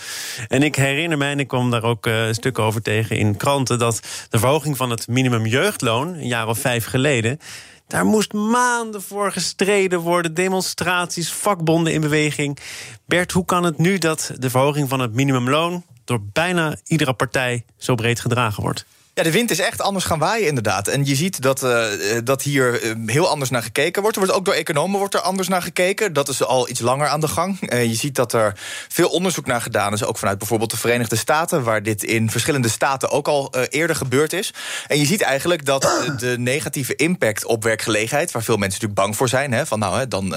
En 0.48 0.62
ik 0.62 0.74
herinner 0.76 1.18
mij, 1.18 1.30
en 1.30 1.40
ik 1.40 1.48
kwam 1.48 1.70
daar 1.70 1.82
ook 1.82 2.06
uh, 2.06 2.24
stukken 2.30 2.64
over 2.64 2.82
tegen 2.82 3.16
in 3.16 3.36
kranten, 3.36 3.78
dat 3.78 4.26
de 4.28 4.38
verhoging 4.38 4.76
van 4.76 4.90
het 4.90 5.08
minimumjeugdloon, 5.08 6.08
een 6.08 6.26
jaar 6.26 6.48
of 6.48 6.58
vijf 6.58 6.84
geleden. 6.84 7.38
Daar 7.86 8.04
moest 8.04 8.32
maanden 8.32 9.02
voor 9.02 9.32
gestreden 9.32 10.00
worden, 10.00 10.34
demonstraties, 10.34 11.32
vakbonden 11.32 11.92
in 11.92 12.00
beweging. 12.00 12.58
Bert, 13.06 13.32
hoe 13.32 13.44
kan 13.44 13.64
het 13.64 13.78
nu 13.78 13.98
dat 13.98 14.32
de 14.38 14.50
verhoging 14.50 14.88
van 14.88 15.00
het 15.00 15.14
minimumloon 15.14 15.84
door 16.04 16.20
bijna 16.32 16.76
iedere 16.84 17.14
partij 17.14 17.64
zo 17.76 17.94
breed 17.94 18.20
gedragen 18.20 18.62
wordt? 18.62 18.86
Ja, 19.14 19.22
de 19.22 19.30
wind 19.30 19.50
is 19.50 19.58
echt 19.58 19.80
anders 19.80 20.04
gaan 20.04 20.18
waaien, 20.18 20.46
inderdaad. 20.46 20.88
En 20.88 21.04
je 21.04 21.14
ziet 21.14 21.42
dat, 21.42 21.62
uh, 21.62 21.86
dat 22.24 22.42
hier 22.42 22.84
uh, 22.84 22.92
heel 23.06 23.28
anders 23.28 23.50
naar 23.50 23.62
gekeken 23.62 24.02
wordt. 24.02 24.16
Er 24.16 24.22
wordt 24.22 24.38
ook 24.38 24.44
door 24.44 24.54
economen 24.54 24.98
wordt 24.98 25.14
er 25.14 25.20
anders 25.20 25.48
naar 25.48 25.62
gekeken. 25.62 26.12
Dat 26.12 26.28
is 26.28 26.44
al 26.44 26.68
iets 26.68 26.80
langer 26.80 27.08
aan 27.08 27.20
de 27.20 27.28
gang. 27.28 27.58
Je 27.70 27.94
ziet 27.94 28.14
dat 28.14 28.32
er 28.32 28.56
veel 28.88 29.08
onderzoek 29.08 29.46
naar 29.46 29.60
gedaan 29.60 29.92
is, 29.92 30.04
ook 30.04 30.18
vanuit 30.18 30.38
bijvoorbeeld 30.38 30.70
de 30.70 30.76
Verenigde 30.76 31.16
Staten, 31.16 31.62
waar 31.62 31.82
dit 31.82 32.02
in 32.02 32.30
verschillende 32.30 32.68
staten 32.68 33.10
ook 33.10 33.28
al 33.28 33.54
eerder 33.68 33.96
gebeurd 33.96 34.32
is. 34.32 34.54
En 34.86 34.98
je 34.98 35.06
ziet 35.06 35.22
eigenlijk 35.22 35.64
dat 35.64 36.12
de 36.18 36.38
negatieve 36.38 36.96
impact 36.96 37.44
op 37.44 37.62
werkgelegenheid, 37.62 38.30
waar 38.30 38.42
veel 38.42 38.56
mensen 38.56 38.80
natuurlijk 38.80 39.00
bang 39.00 39.16
voor 39.16 39.28
zijn, 39.28 39.52
hè, 39.52 39.66
van 39.66 39.78
nou, 39.78 39.98
hè, 39.98 40.08
dan 40.08 40.32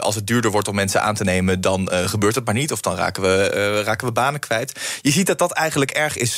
als 0.00 0.14
het 0.14 0.26
duurder 0.26 0.50
wordt 0.50 0.68
om 0.68 0.74
mensen 0.74 1.02
aan 1.02 1.14
te 1.14 1.24
nemen, 1.24 1.60
dan 1.60 1.88
gebeurt 1.92 2.34
het 2.34 2.44
maar 2.44 2.54
niet, 2.54 2.72
of 2.72 2.80
dan 2.80 2.96
raken 2.96 3.22
we, 3.22 3.82
raken 3.82 4.06
we 4.06 4.12
banen 4.12 4.40
kwijt. 4.40 4.80
Je 5.00 5.10
ziet 5.10 5.26
dat 5.26 5.38
dat 5.38 5.52
eigenlijk 5.52 5.90
erg 5.90 6.16
is, 6.16 6.36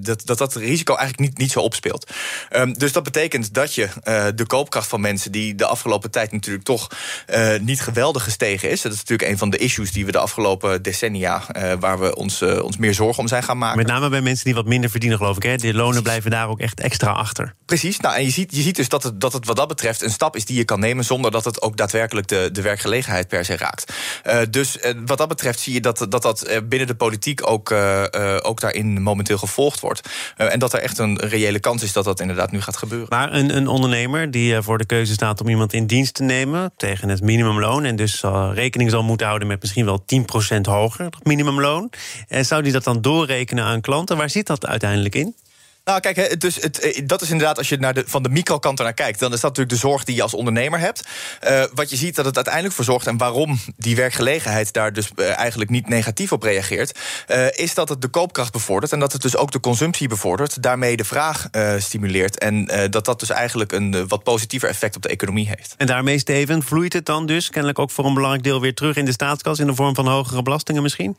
dat, 0.00 0.22
dat 0.24 0.38
dat 0.38 0.54
risico 0.54 0.94
eigenlijk 0.96 1.28
niet, 1.28 1.38
niet 1.38 1.50
zo 1.50 1.60
opspeelt. 1.60 2.10
Um, 2.50 2.72
dus 2.78 2.92
dat 2.92 3.02
betekent 3.02 3.54
dat 3.54 3.74
je 3.74 3.82
uh, 3.82 4.26
de 4.34 4.46
koopkracht 4.46 4.88
van 4.88 5.00
mensen... 5.00 5.32
die 5.32 5.54
de 5.54 5.66
afgelopen 5.66 6.10
tijd 6.10 6.32
natuurlijk 6.32 6.64
toch 6.64 6.90
uh, 7.30 7.58
niet 7.60 7.80
geweldig 7.80 8.24
gestegen 8.24 8.70
is... 8.70 8.82
dat 8.82 8.92
is 8.92 8.98
natuurlijk 8.98 9.30
een 9.30 9.38
van 9.38 9.50
de 9.50 9.56
issues 9.56 9.92
die 9.92 10.06
we 10.06 10.12
de 10.12 10.18
afgelopen 10.18 10.82
decennia... 10.82 11.42
Uh, 11.56 11.72
waar 11.80 11.98
we 11.98 12.16
ons, 12.16 12.42
ons 12.42 12.76
meer 12.76 12.94
zorgen 12.94 13.18
om 13.18 13.28
zijn 13.28 13.42
gaan 13.42 13.58
maken. 13.58 13.76
Met 13.78 13.86
name 13.86 14.08
bij 14.08 14.20
mensen 14.20 14.44
die 14.44 14.54
wat 14.54 14.66
minder 14.66 14.90
verdienen, 14.90 15.18
geloof 15.18 15.36
ik. 15.36 15.42
Hè? 15.42 15.56
De 15.56 15.74
lonen 15.74 16.02
blijven 16.02 16.30
daar 16.30 16.48
ook 16.48 16.60
echt 16.60 16.80
extra 16.80 17.10
achter. 17.10 17.54
Precies. 17.66 18.00
Nou, 18.00 18.16
en 18.16 18.24
je 18.24 18.30
ziet, 18.30 18.56
je 18.56 18.62
ziet 18.62 18.76
dus 18.76 18.88
dat 18.88 19.02
het, 19.02 19.20
dat 19.20 19.32
het 19.32 19.46
wat 19.46 19.56
dat 19.56 19.68
betreft 19.68 20.02
een 20.02 20.10
stap 20.10 20.36
is 20.36 20.44
die 20.44 20.56
je 20.56 20.64
kan 20.64 20.80
nemen... 20.80 21.04
zonder 21.04 21.30
dat 21.30 21.44
het 21.44 21.62
ook 21.62 21.76
daadwerkelijk 21.76 22.28
de, 22.28 22.48
de 22.52 22.62
werkgelegenheid 22.62 23.28
per 23.28 23.44
se 23.44 23.56
raakt. 23.56 23.92
dus 24.50 24.78
wat 25.06 25.18
dat 25.18 25.28
betreft 25.28 25.60
zie 25.60 25.72
je 25.72 25.80
dat 25.80 26.06
dat, 26.08 26.22
dat 26.22 26.60
binnen 26.68 26.86
de 26.88 26.94
politiek 26.94 27.50
ook, 27.50 27.70
ook 28.42 28.60
daarin 28.60 29.02
momenteel 29.02 29.38
gevolgd 29.38 29.80
wordt. 29.80 30.08
en 30.36 30.58
dat 30.58 30.72
er 30.72 30.80
echt 30.86 30.98
een 30.98 31.18
reële 31.18 31.60
kans 31.60 31.82
is 31.82 31.92
dat 31.92 32.04
dat 32.04 32.20
inderdaad 32.20 32.50
nu 32.50 32.60
gaat 32.60 32.76
gebeuren. 32.76 33.06
Maar 33.10 33.32
een, 33.32 33.56
een 33.56 33.68
ondernemer 33.68 34.30
die 34.30 34.56
eh, 34.56 34.62
voor 34.62 34.78
de 34.78 34.84
keuze 34.84 35.12
staat 35.12 35.40
om 35.40 35.48
iemand 35.48 35.72
in 35.72 35.86
dienst 35.86 36.14
te 36.14 36.22
nemen 36.22 36.72
tegen 36.76 37.08
het 37.08 37.22
minimumloon. 37.22 37.84
en 37.84 37.96
dus 37.96 38.22
rekening 38.52 38.90
zal 38.90 39.02
moeten 39.02 39.26
houden 39.26 39.48
met 39.48 39.60
misschien 39.60 39.84
wel 39.84 40.04
10% 40.56 40.60
hoger, 40.60 41.08
minimumloon. 41.22 41.90
En 42.28 42.46
zou 42.46 42.62
die 42.62 42.72
dat 42.72 42.84
dan 42.84 43.00
doorrekenen 43.00 43.64
aan 43.64 43.80
klanten? 43.80 44.16
Waar 44.16 44.30
zit 44.30 44.46
dat 44.46 44.66
uiteindelijk 44.66 45.14
in? 45.14 45.34
Nou, 45.86 46.00
kijk, 46.00 46.40
dus 46.40 46.56
het, 46.60 46.78
eh, 46.78 47.02
dat 47.06 47.22
is 47.22 47.30
inderdaad, 47.30 47.58
als 47.58 47.68
je 47.68 47.76
naar 47.76 47.94
de, 47.94 48.04
van 48.06 48.22
de 48.22 48.28
microkant 48.28 48.78
naar 48.78 48.92
kijkt, 48.92 49.18
dan 49.18 49.32
is 49.32 49.40
dat 49.40 49.50
natuurlijk 49.50 49.82
de 49.82 49.88
zorg 49.88 50.04
die 50.04 50.14
je 50.14 50.22
als 50.22 50.34
ondernemer 50.34 50.78
hebt. 50.78 51.02
Uh, 51.48 51.64
wat 51.74 51.90
je 51.90 51.96
ziet 51.96 52.14
dat 52.14 52.24
het 52.24 52.36
uiteindelijk 52.36 52.74
voor 52.74 52.84
zorgt 52.84 53.06
en 53.06 53.16
waarom 53.16 53.58
die 53.76 53.96
werkgelegenheid 53.96 54.72
daar 54.72 54.92
dus 54.92 55.10
uh, 55.16 55.38
eigenlijk 55.38 55.70
niet 55.70 55.88
negatief 55.88 56.32
op 56.32 56.42
reageert, 56.42 56.98
is 57.50 57.74
dat 57.74 57.88
het 57.88 58.02
de 58.02 58.08
koopkracht 58.08 58.52
bevordert 58.52 58.92
en 58.92 58.98
dat 58.98 59.12
het 59.12 59.22
dus 59.22 59.36
ook 59.36 59.50
de 59.50 59.60
consumptie 59.60 60.08
bevordert, 60.08 60.62
daarmee 60.62 60.96
de 60.96 61.04
vraag 61.04 61.48
stimuleert 61.78 62.38
en 62.38 62.70
dat 62.90 63.04
dat 63.04 63.20
dus 63.20 63.30
eigenlijk 63.30 63.72
een 63.72 64.08
wat 64.08 64.22
positiever 64.22 64.68
effect 64.68 64.96
op 64.96 65.02
de 65.02 65.08
economie 65.08 65.48
heeft. 65.48 65.74
En 65.76 65.86
daarmee, 65.86 66.18
Steven, 66.18 66.62
vloeit 66.62 66.92
het 66.92 67.06
dan 67.06 67.26
dus 67.26 67.50
kennelijk 67.50 67.78
ook 67.78 67.90
voor 67.90 68.04
een 68.04 68.14
belangrijk 68.14 68.44
deel 68.44 68.60
weer 68.60 68.74
terug 68.74 68.96
in 68.96 69.04
de 69.04 69.12
staatskas 69.12 69.58
in 69.58 69.66
de 69.66 69.74
vorm 69.74 69.94
van 69.94 70.08
hogere 70.08 70.42
belastingen 70.42 70.82
misschien? 70.82 71.16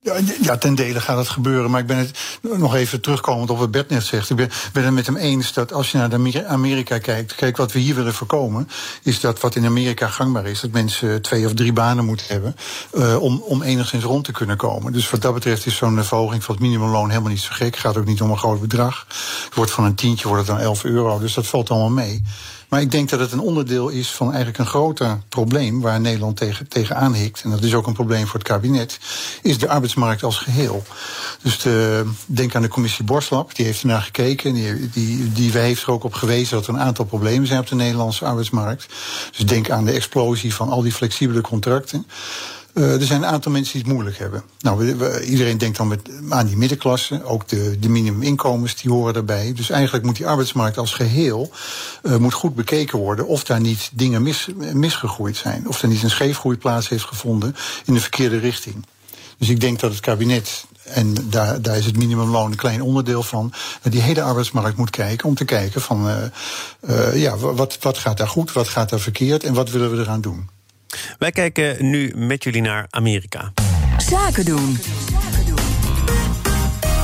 Ja, 0.00 0.56
ten 0.58 0.74
dele 0.74 1.00
gaat 1.00 1.18
het 1.18 1.28
gebeuren. 1.28 1.70
Maar 1.70 1.80
ik 1.80 1.86
ben 1.86 1.96
het 1.96 2.12
nog 2.40 2.74
even 2.74 3.00
terugkomend 3.00 3.50
op 3.50 3.58
wat 3.58 3.70
Bert 3.70 3.88
net 3.88 4.04
zegt. 4.04 4.30
Ik 4.30 4.36
ben, 4.36 4.50
het 4.72 4.90
met 4.90 5.06
hem 5.06 5.16
eens 5.16 5.52
dat 5.52 5.72
als 5.72 5.90
je 5.90 5.98
naar 5.98 6.46
Amerika 6.46 6.98
kijkt. 6.98 7.34
Kijk, 7.34 7.56
wat 7.56 7.72
we 7.72 7.78
hier 7.78 7.94
willen 7.94 8.14
voorkomen. 8.14 8.68
Is 9.02 9.20
dat 9.20 9.40
wat 9.40 9.54
in 9.54 9.64
Amerika 9.64 10.08
gangbaar 10.08 10.46
is. 10.46 10.60
Dat 10.60 10.70
mensen 10.70 11.22
twee 11.22 11.46
of 11.46 11.54
drie 11.54 11.72
banen 11.72 12.04
moeten 12.04 12.26
hebben. 12.28 12.56
Uh, 12.94 13.22
om, 13.22 13.42
om 13.44 13.62
enigszins 13.62 14.04
rond 14.04 14.24
te 14.24 14.32
kunnen 14.32 14.56
komen. 14.56 14.92
Dus 14.92 15.10
wat 15.10 15.22
dat 15.22 15.34
betreft 15.34 15.66
is 15.66 15.76
zo'n 15.76 16.04
verhoging 16.04 16.44
van 16.44 16.54
het 16.54 16.64
minimumloon 16.64 17.08
helemaal 17.08 17.30
niet 17.30 17.40
zo 17.40 17.52
gek. 17.52 17.76
Gaat 17.76 17.96
ook 17.96 18.06
niet 18.06 18.22
om 18.22 18.30
een 18.30 18.38
groot 18.38 18.60
bedrag. 18.60 19.06
Het 19.44 19.54
wordt 19.54 19.70
van 19.70 19.84
een 19.84 19.94
tientje 19.94 20.28
wordt 20.28 20.46
het 20.46 20.56
dan 20.56 20.64
11 20.64 20.84
euro. 20.84 21.18
Dus 21.18 21.34
dat 21.34 21.46
valt 21.46 21.70
allemaal 21.70 21.90
mee. 21.90 22.22
Maar 22.68 22.80
ik 22.80 22.90
denk 22.90 23.08
dat 23.08 23.20
het 23.20 23.32
een 23.32 23.40
onderdeel 23.40 23.88
is 23.88 24.10
van 24.10 24.26
eigenlijk 24.26 24.58
een 24.58 24.66
groter 24.66 25.20
probleem 25.28 25.80
waar 25.80 26.00
Nederland 26.00 26.36
tegen, 26.36 26.68
tegenaan 26.68 27.14
hikt. 27.14 27.42
En 27.42 27.50
dat 27.50 27.62
is 27.62 27.74
ook 27.74 27.86
een 27.86 27.92
probleem 27.92 28.26
voor 28.26 28.38
het 28.38 28.48
kabinet. 28.48 28.98
Is 29.42 29.58
de 29.58 29.68
arbeidsmarkt 29.68 30.22
als 30.22 30.38
geheel. 30.38 30.82
Dus 31.42 31.58
de, 31.58 32.04
denk 32.26 32.54
aan 32.54 32.62
de 32.62 32.68
commissie 32.68 33.04
Borslap, 33.04 33.54
die 33.54 33.64
heeft 33.64 33.80
ernaar 33.80 34.02
gekeken. 34.02 34.54
Die, 34.54 34.90
die, 34.90 35.32
die 35.32 35.50
heeft 35.50 35.82
er 35.82 35.90
ook 35.90 36.04
op 36.04 36.14
gewezen 36.14 36.56
dat 36.56 36.66
er 36.66 36.74
een 36.74 36.80
aantal 36.80 37.04
problemen 37.04 37.46
zijn 37.46 37.60
op 37.60 37.66
de 37.66 37.74
Nederlandse 37.74 38.24
arbeidsmarkt. 38.24 38.86
Dus 39.36 39.46
denk 39.46 39.70
aan 39.70 39.84
de 39.84 39.92
explosie 39.92 40.54
van 40.54 40.68
al 40.68 40.82
die 40.82 40.92
flexibele 40.92 41.40
contracten. 41.40 42.06
Uh, 42.74 43.00
er 43.00 43.06
zijn 43.06 43.22
een 43.22 43.28
aantal 43.28 43.52
mensen 43.52 43.72
die 43.72 43.82
het 43.82 43.92
moeilijk 43.92 44.18
hebben. 44.18 44.42
Nou, 44.60 44.96
we, 44.96 45.24
iedereen 45.26 45.58
denkt 45.58 45.76
dan 45.76 45.88
met, 45.88 46.00
aan 46.28 46.46
die 46.46 46.56
middenklasse. 46.56 47.24
Ook 47.24 47.48
de, 47.48 47.78
de 47.78 47.88
minimuminkomens 47.88 48.76
die 48.76 48.90
horen 48.90 49.14
daarbij. 49.14 49.52
Dus 49.54 49.70
eigenlijk 49.70 50.04
moet 50.04 50.16
die 50.16 50.26
arbeidsmarkt 50.26 50.78
als 50.78 50.94
geheel 50.94 51.50
uh, 52.02 52.16
moet 52.16 52.32
goed 52.32 52.54
bekeken 52.54 52.98
worden 52.98 53.26
of 53.26 53.44
daar 53.44 53.60
niet 53.60 53.90
dingen 53.92 54.22
mis, 54.22 54.48
misgegroeid 54.72 55.36
zijn. 55.36 55.68
Of 55.68 55.82
er 55.82 55.88
niet 55.88 56.02
een 56.02 56.10
scheefgroei 56.10 56.56
plaats 56.56 56.88
heeft 56.88 57.04
gevonden 57.04 57.56
in 57.84 57.94
de 57.94 58.00
verkeerde 58.00 58.38
richting. 58.38 58.86
Dus 59.38 59.48
ik 59.48 59.60
denk 59.60 59.80
dat 59.80 59.90
het 59.90 60.00
kabinet 60.00 60.64
en 60.84 61.14
daar, 61.30 61.62
daar 61.62 61.76
is 61.76 61.84
het 61.84 61.96
minimumloon 61.96 62.50
een 62.50 62.56
klein 62.56 62.82
onderdeel 62.82 63.22
van. 63.22 63.52
Die 63.82 64.00
hele 64.00 64.22
arbeidsmarkt 64.22 64.76
moet 64.76 64.90
kijken 64.90 65.28
om 65.28 65.34
te 65.34 65.44
kijken 65.44 65.80
van 65.80 66.08
uh, 66.08 67.22
ja, 67.22 67.36
wat, 67.36 67.78
wat 67.80 67.98
gaat 67.98 68.16
daar 68.16 68.28
goed, 68.28 68.52
wat 68.52 68.68
gaat 68.68 68.88
daar 68.88 69.00
verkeerd 69.00 69.44
en 69.44 69.54
wat 69.54 69.70
willen 69.70 69.90
we 69.90 69.98
eraan 69.98 70.20
doen. 70.20 70.48
Wij 71.18 71.30
kijken 71.30 71.90
nu 71.90 72.12
met 72.16 72.44
jullie 72.44 72.62
naar 72.62 72.86
Amerika. 72.90 73.52
Zaken 73.98 74.44
doen. 74.44 74.78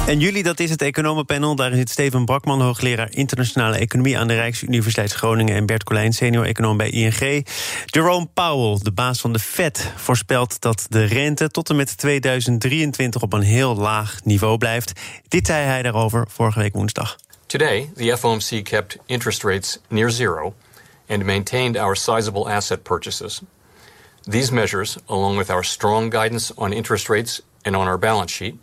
En 0.06 0.18
jullie, 0.18 0.42
dat 0.42 0.60
is 0.60 0.70
het 0.70 0.82
economenpanel. 0.82 1.56
Daar 1.56 1.74
zit 1.74 1.90
Steven 1.90 2.24
Brakman, 2.24 2.60
hoogleraar 2.60 3.08
internationale 3.10 3.76
economie 3.76 4.18
aan 4.18 4.28
de 4.28 4.34
Rijksuniversiteit 4.34 5.12
Groningen. 5.12 5.54
En 5.54 5.66
Bert 5.66 5.84
Colijn, 5.84 6.12
senior 6.12 6.44
econoom 6.44 6.76
bij 6.76 6.90
ING. 6.90 7.46
Jerome 7.86 8.28
Powell, 8.34 8.78
de 8.82 8.92
baas 8.92 9.20
van 9.20 9.32
de 9.32 9.38
Fed, 9.38 9.92
voorspelt 9.96 10.60
dat 10.60 10.86
de 10.88 11.04
rente 11.04 11.48
tot 11.48 11.70
en 11.70 11.76
met 11.76 11.96
2023 11.98 13.22
op 13.22 13.32
een 13.32 13.42
heel 13.42 13.76
laag 13.76 14.20
niveau 14.24 14.58
blijft. 14.58 14.92
Dit 15.28 15.46
zei 15.46 15.64
hij 15.64 15.82
daarover 15.82 16.26
vorige 16.28 16.58
week 16.58 16.72
woensdag. 16.72 17.16
Today, 17.46 17.90
the 17.96 18.16
FOMC 18.18 18.64
kept 18.64 18.96
interest 19.06 19.42
rates 19.42 19.78
near 19.88 20.10
zero 20.10 20.54
and 21.08 21.24
maintained 21.24 21.76
our 21.76 21.96
sizable 21.96 22.52
asset 22.52 22.82
purchases. 22.82 23.42
These 24.26 24.52
measures, 24.52 24.98
along 25.06 25.36
with 25.36 25.50
our 25.50 25.62
strong 25.62 26.10
guidance 26.10 26.50
on 26.56 26.72
interest 26.72 27.08
rates 27.08 27.42
and 27.62 27.76
on 27.76 27.86
our 27.86 27.98
balance 27.98 28.32
sheet, 28.32 28.54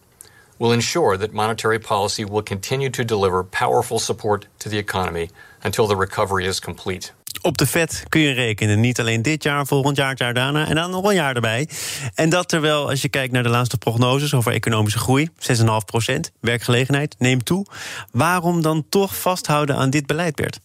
will 0.57 0.71
ensure 0.71 1.17
that 1.17 1.33
monetary 1.33 1.79
policy 1.79 2.25
will 2.25 2.43
continue 2.43 2.89
to 2.89 3.03
deliver 3.03 3.43
powerful 3.43 3.99
support 3.99 4.47
to 4.57 4.69
the 4.69 4.77
economy 4.77 5.29
until 5.63 5.87
the 5.87 5.95
recovery 5.95 6.47
is 6.47 6.59
complete. 6.59 7.11
Op 7.41 7.57
de 7.57 7.67
Fed 7.67 8.03
kun 8.09 8.21
je 8.21 8.31
rekenen. 8.31 8.79
Niet 8.79 8.99
alleen 8.99 9.21
dit 9.21 9.43
jaar, 9.43 9.65
volgend 9.65 9.97
jaar, 9.97 10.09
het 10.09 10.19
jaar 10.19 10.33
daarna 10.33 10.67
en 10.67 10.75
dan 10.75 10.89
nog 10.89 11.05
een 11.05 11.13
jaar 11.13 11.35
erbij. 11.35 11.69
En 12.15 12.29
dat 12.29 12.47
terwijl, 12.47 12.89
als 12.89 13.01
je 13.01 13.09
kijkt 13.09 13.33
naar 13.33 13.43
de 13.43 13.49
laatste 13.49 13.77
prognoses 13.77 14.33
over 14.33 14.51
economische 14.51 14.99
groei, 14.99 15.29
6,5 15.39 15.65
procent, 15.85 16.31
werkgelegenheid 16.39 17.15
neemt 17.19 17.45
toe. 17.45 17.65
Waarom 18.11 18.61
dan 18.61 18.85
toch 18.89 19.15
vasthouden 19.15 19.75
aan 19.75 19.89
dit 19.89 20.05
beleid, 20.05 20.35
Bert? 20.35 20.59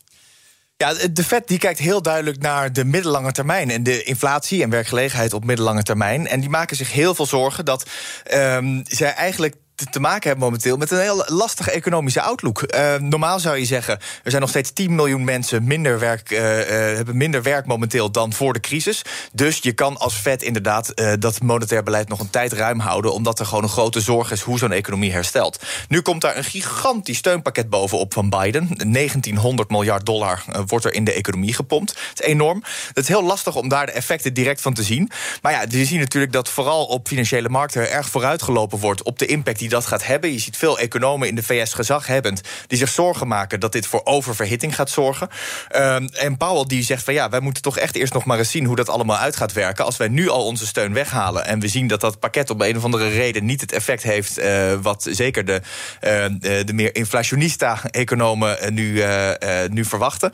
Ja, 0.79 0.95
de 1.13 1.25
Fed 1.25 1.49
die 1.49 1.59
kijkt 1.59 1.79
heel 1.79 2.03
duidelijk 2.03 2.39
naar 2.39 2.73
de 2.73 2.85
middellange 2.85 3.33
termijn 3.33 3.71
en 3.71 3.83
de 3.83 4.03
inflatie 4.03 4.63
en 4.63 4.71
werkgelegenheid 4.71 5.33
op 5.33 5.45
middellange 5.45 5.83
termijn. 5.83 6.27
En 6.27 6.41
die 6.41 6.49
maken 6.49 6.77
zich 6.77 6.93
heel 6.93 7.15
veel 7.15 7.27
zorgen 7.27 7.65
dat 7.65 7.91
um, 8.35 8.83
zij 8.85 9.15
eigenlijk 9.15 9.55
te 9.85 10.01
maken 10.01 10.29
hebben 10.29 10.45
momenteel 10.45 10.77
met 10.77 10.91
een 10.91 11.01
heel 11.01 11.25
lastige 11.27 11.71
economische 11.71 12.21
outlook. 12.21 12.75
Uh, 12.75 12.95
normaal 12.95 13.41
zou 13.41 13.57
je 13.59 13.65
zeggen, 13.65 13.99
er 14.23 14.31
zijn 14.31 14.41
nog 14.41 14.51
steeds 14.51 14.71
10 14.73 14.95
miljoen 14.95 15.25
mensen 15.25 15.65
minder 15.65 15.99
werk, 15.99 16.31
uh, 16.31 16.39
uh, 16.39 16.67
hebben 16.69 17.17
minder 17.17 17.43
werk 17.43 17.67
momenteel 17.67 18.11
dan 18.11 18.33
voor 18.33 18.53
de 18.53 18.61
crisis. 18.61 19.03
Dus 19.33 19.59
je 19.63 19.73
kan 19.73 19.97
als 19.97 20.15
Fed 20.15 20.43
inderdaad 20.43 20.93
dat 21.19 21.43
monetair 21.43 21.83
beleid 21.83 22.09
nog 22.09 22.21
een 22.21 22.31
tijd 22.31 22.53
ruim 22.53 22.79
houden, 22.79 23.13
omdat 23.13 23.39
er 23.39 23.47
gewoon 23.47 23.63
een 23.63 23.69
grote 23.69 24.01
zorg 24.01 24.31
is 24.31 24.41
hoe 24.41 24.59
zo'n 24.59 24.73
economie 24.73 25.13
herstelt. 25.13 25.63
Nu 25.89 26.01
komt 26.01 26.21
daar 26.21 26.37
een 26.37 26.45
gigantisch 26.45 27.19
steunpakket 27.19 27.71
bovenop 27.71 28.13
van 28.13 28.31
Biden. 28.31 28.69
1900 28.93 29.71
miljard 29.71 30.07
dollar 30.07 30.45
wordt 30.67 30.85
er 30.85 30.95
in 30.95 31.05
de 31.05 31.13
economie 31.13 31.55
gepompt. 31.55 31.95
Dat 31.95 32.21
is 32.21 32.27
enorm. 32.27 32.63
Het 32.89 32.99
is 32.99 33.09
heel 33.09 33.25
lastig 33.25 33.57
om 33.57 33.69
daar 33.69 33.87
de 33.87 33.93
effecten 33.93 34.35
direct 34.35 34.61
van 34.61 34.75
te 34.75 34.83
zien. 34.83 35.11
Maar 35.43 35.53
ja, 35.53 35.65
je 35.69 35.85
ziet 35.85 35.99
natuurlijk 35.99 36.33
dat 36.33 36.49
vooral 36.49 36.85
op 36.85 37.09
financiële 37.09 37.49
markten 37.49 37.91
erg 37.91 38.09
vooruitgelopen 38.09 38.79
wordt 38.79 39.03
op 39.03 39.19
de 39.19 39.27
impact 39.27 39.59
die 39.59 39.66
die 39.67 39.75
dat 39.75 39.87
gaat 39.87 40.07
hebben. 40.07 40.33
Je 40.33 40.39
ziet 40.39 40.57
veel 40.57 40.79
economen 40.79 41.29
in 41.29 41.35
de 41.35 41.43
VS 41.43 41.73
gezaghebbend 41.73 42.41
die 42.67 42.79
zich 42.79 42.89
zorgen 42.89 43.29
maken 43.29 43.61
dat 43.61 43.73
dit 43.73 43.87
voor 43.87 44.01
oververhitting 44.05 44.75
gaat 44.75 44.91
zorgen. 44.91 45.29
Um, 45.77 46.09
en 46.09 46.37
Powell 46.37 46.65
die 46.65 46.83
zegt 46.83 47.03
van 47.03 47.15
ja, 47.15 47.29
wij 47.29 47.41
moeten 47.41 47.63
toch 47.63 47.79
echt 47.79 47.95
eerst 47.95 48.13
nog 48.13 48.25
maar 48.25 48.39
eens 48.39 48.51
zien 48.51 48.65
hoe 48.65 48.77
dat 48.77 48.89
allemaal 48.89 49.17
uit 49.17 49.37
gaat 49.37 49.53
werken. 49.53 49.85
Als 49.85 49.97
wij 49.97 50.09
nu 50.09 50.29
al 50.29 50.45
onze 50.45 50.67
steun 50.67 50.93
weghalen 50.93 51.47
en 51.47 51.61
we 51.61 51.69
zien 51.69 51.87
dat 51.87 52.01
dat 52.01 52.19
pakket 52.19 52.51
op 52.51 52.61
een 52.61 52.77
of 52.77 52.85
andere 52.85 53.09
reden 53.09 53.45
niet 53.45 53.61
het 53.61 53.73
effect 53.73 54.03
heeft 54.03 54.39
uh, 54.39 54.73
wat 54.83 55.09
zeker 55.11 55.45
de, 55.45 55.61
uh, 56.01 56.65
de 56.65 56.73
meer 56.73 56.95
inflationista-economen 56.95 58.75
nu, 58.75 58.93
uh, 58.93 59.31
nu 59.69 59.85
verwachten. 59.85 60.33